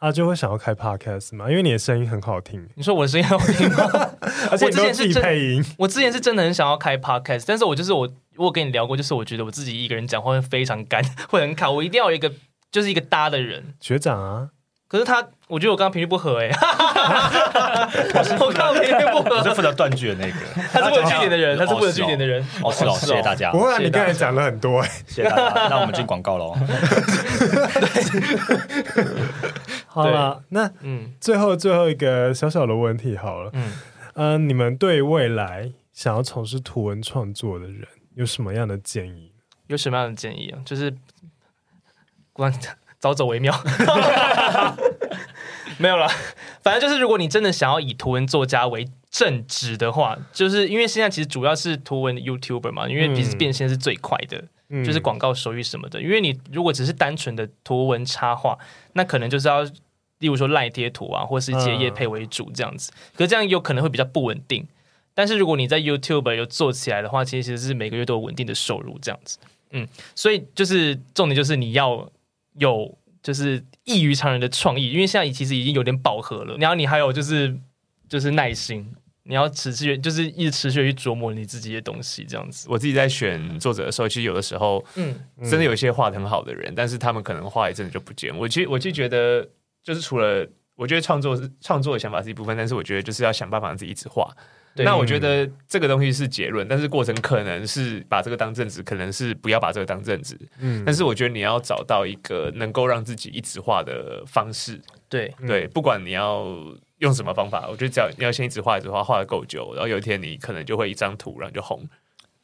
[0.03, 2.69] 他就会想要开 podcast 嘛，因为你的声音很好听。
[2.75, 4.11] 你说我的声音好听吗？
[4.51, 5.65] 而且你都自己配音。
[5.79, 11.01] 我之前是真的很想要开 podcast，但是我就是我，我跟你聊过，就是我觉得我自己一个人讲话会非常干，
[11.31, 11.71] 会很卡。
[11.71, 12.33] 我一定要有一个，
[12.73, 13.75] 就是一个搭的人。
[13.81, 14.49] 学长啊，
[14.93, 16.53] 可是他，我觉得我刚刚频率不合哎、欸。
[18.39, 20.35] 我刚刚频率不合，我是负责断句的那个。
[20.71, 22.47] 他是负责句点的人，他是负责句点的人。
[22.63, 23.51] 哦，是哦，谢谢大家。
[23.53, 25.69] 不会，你刚才讲了很多哎，谢谢大家。
[25.71, 26.55] 那我们进广告喽。
[29.87, 33.73] 好了，那嗯，最后最后一个小小的问题好了，嗯
[34.17, 39.33] 嗯、呃，你们对未来想要从事图文创作的人有什么样的建议？
[39.69, 40.61] 有什么样的建议啊？
[40.67, 40.95] 就是
[42.35, 42.53] 关
[43.03, 43.53] 早走为妙，
[45.77, 46.09] 没有了。
[46.63, 54.45] 反正就是，如果你真的想要以图文作家为正职的话，就是因为现在其实主要是图文 YouTuber 嘛，因为其实变现是最快的。
[54.75, 58.57] 嗯就是广告收益什么的，因为你如果只是单纯的图文插画，
[58.95, 59.63] 那可能就是要，
[60.21, 64.67] 例如说赖贴图啊，或是接业配为主这样子，可是这样有可能会比较不稳定。
[65.13, 69.39] 但是如果你在 YouTube 有做起来的话，其实其实是每个月都有稳定的收入这样子。
[69.73, 72.11] 嗯，所以就是重点就是你要
[72.55, 77.57] 有就是异于常人的创意，因为现在其实已经有点饱和了，然后你还有就是
[78.09, 78.95] 就是耐心。
[79.25, 82.67] 你要持续，就是一直持续去琢磨你自己的东西，这样子。
[82.69, 85.15] 我自己在选作者的时候，其实有的时候，嗯，
[85.49, 88.37] 真的有一些画的很好的人，嗯、但是他们可能画一阵子就不见。
[88.37, 89.49] 我其实，我就觉得，
[89.85, 90.45] 就是除了
[90.75, 94.29] 我觉得创作是创作的想法是一部分，但是我觉得就是要想办法让自己一直画。
[94.75, 100.39] 对那我觉得这个东西是结论，但是过程可能是把这个当正职，可能是不要把这个当正职。
[100.59, 104.81] 嗯，但是我觉得你要找到一个能够让自己一直画的方式。
[105.09, 106.47] 对对，不管你要。
[107.03, 107.67] 用什么方法？
[107.69, 111.85] 我觉得只要你要先一直画，一直画，画的够久，然后有一天你可能就会一张图，然后就红。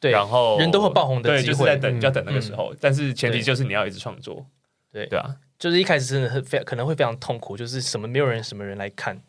[0.01, 2.75] 对，然后人都会爆红的机会，对，就是在等，就要等那个时候。
[2.77, 4.45] 但是前提就是你要一直创作。
[4.91, 9.21] 对对啊，就是一开始真的很非可能会非常痛苦，就是什么没有人什么人来看，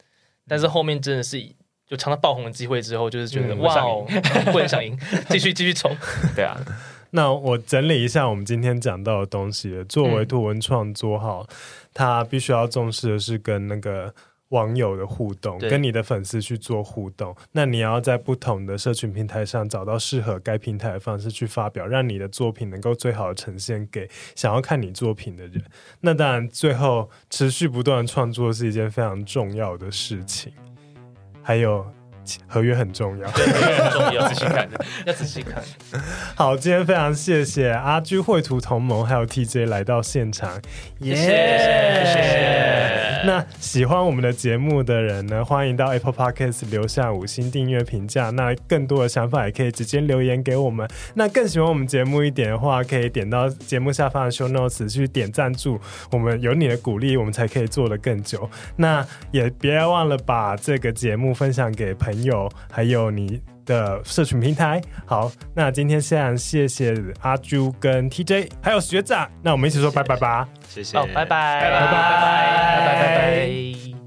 [0.48, 1.38] 但是后面真的是
[1.90, 4.06] 就尝到爆红的机会之后，就是觉得哇哦，
[4.52, 4.96] 不能想赢，
[5.28, 5.90] 继续继续冲。
[6.36, 6.56] 对啊，
[7.10, 9.84] 那我整理一下我们今天讲到的东西。
[9.88, 11.44] 作为图文创作哈，
[11.92, 14.14] 他必须要重视的是跟那个。
[14.50, 25.62] 网友的互动，跟你的粉丝去做互动，那你要在不同的社群平台上找到适合该平台的方式去发表，让你的作品能够最好的呈现给想要看你作品的人。
[26.00, 30.52] 那当然，最后持续不断创作是一件非常重要的事情。
[31.42, 31.84] 还有
[32.46, 34.68] 合约很重要，对，合约很重要，要仔细看，
[35.06, 35.62] 要仔细看。
[36.34, 40.60] 好，今天非常谢谢阿居绘图同盟还有 TJ 来到现场，
[41.00, 41.16] 谢谢。
[41.16, 48.30] 谢谢谢谢那喜欢我们的节目的人呢，欢迎到 Apple Podcast 留下五星订阅评价。
[48.30, 50.88] 那更多的想法也可以直接留言给我们。
[51.12, 55.78] 那更喜欢我们节目一点的话，可以点到节目下方的 Show Notes 去点赞助。
[56.10, 58.48] 我们有你的鼓励，我们才可以做得更久。
[58.76, 62.19] 那也别忘了把这个节目分享给朋友，
[62.70, 64.80] 还有你的社群平台。
[65.06, 70.48] 好，那今天非常谢谢阿朱跟 TJ 还有学长，那我们一起说拜拜吧。
[70.68, 73.99] 谢谢，拜拜，拜拜，拜拜，拜拜。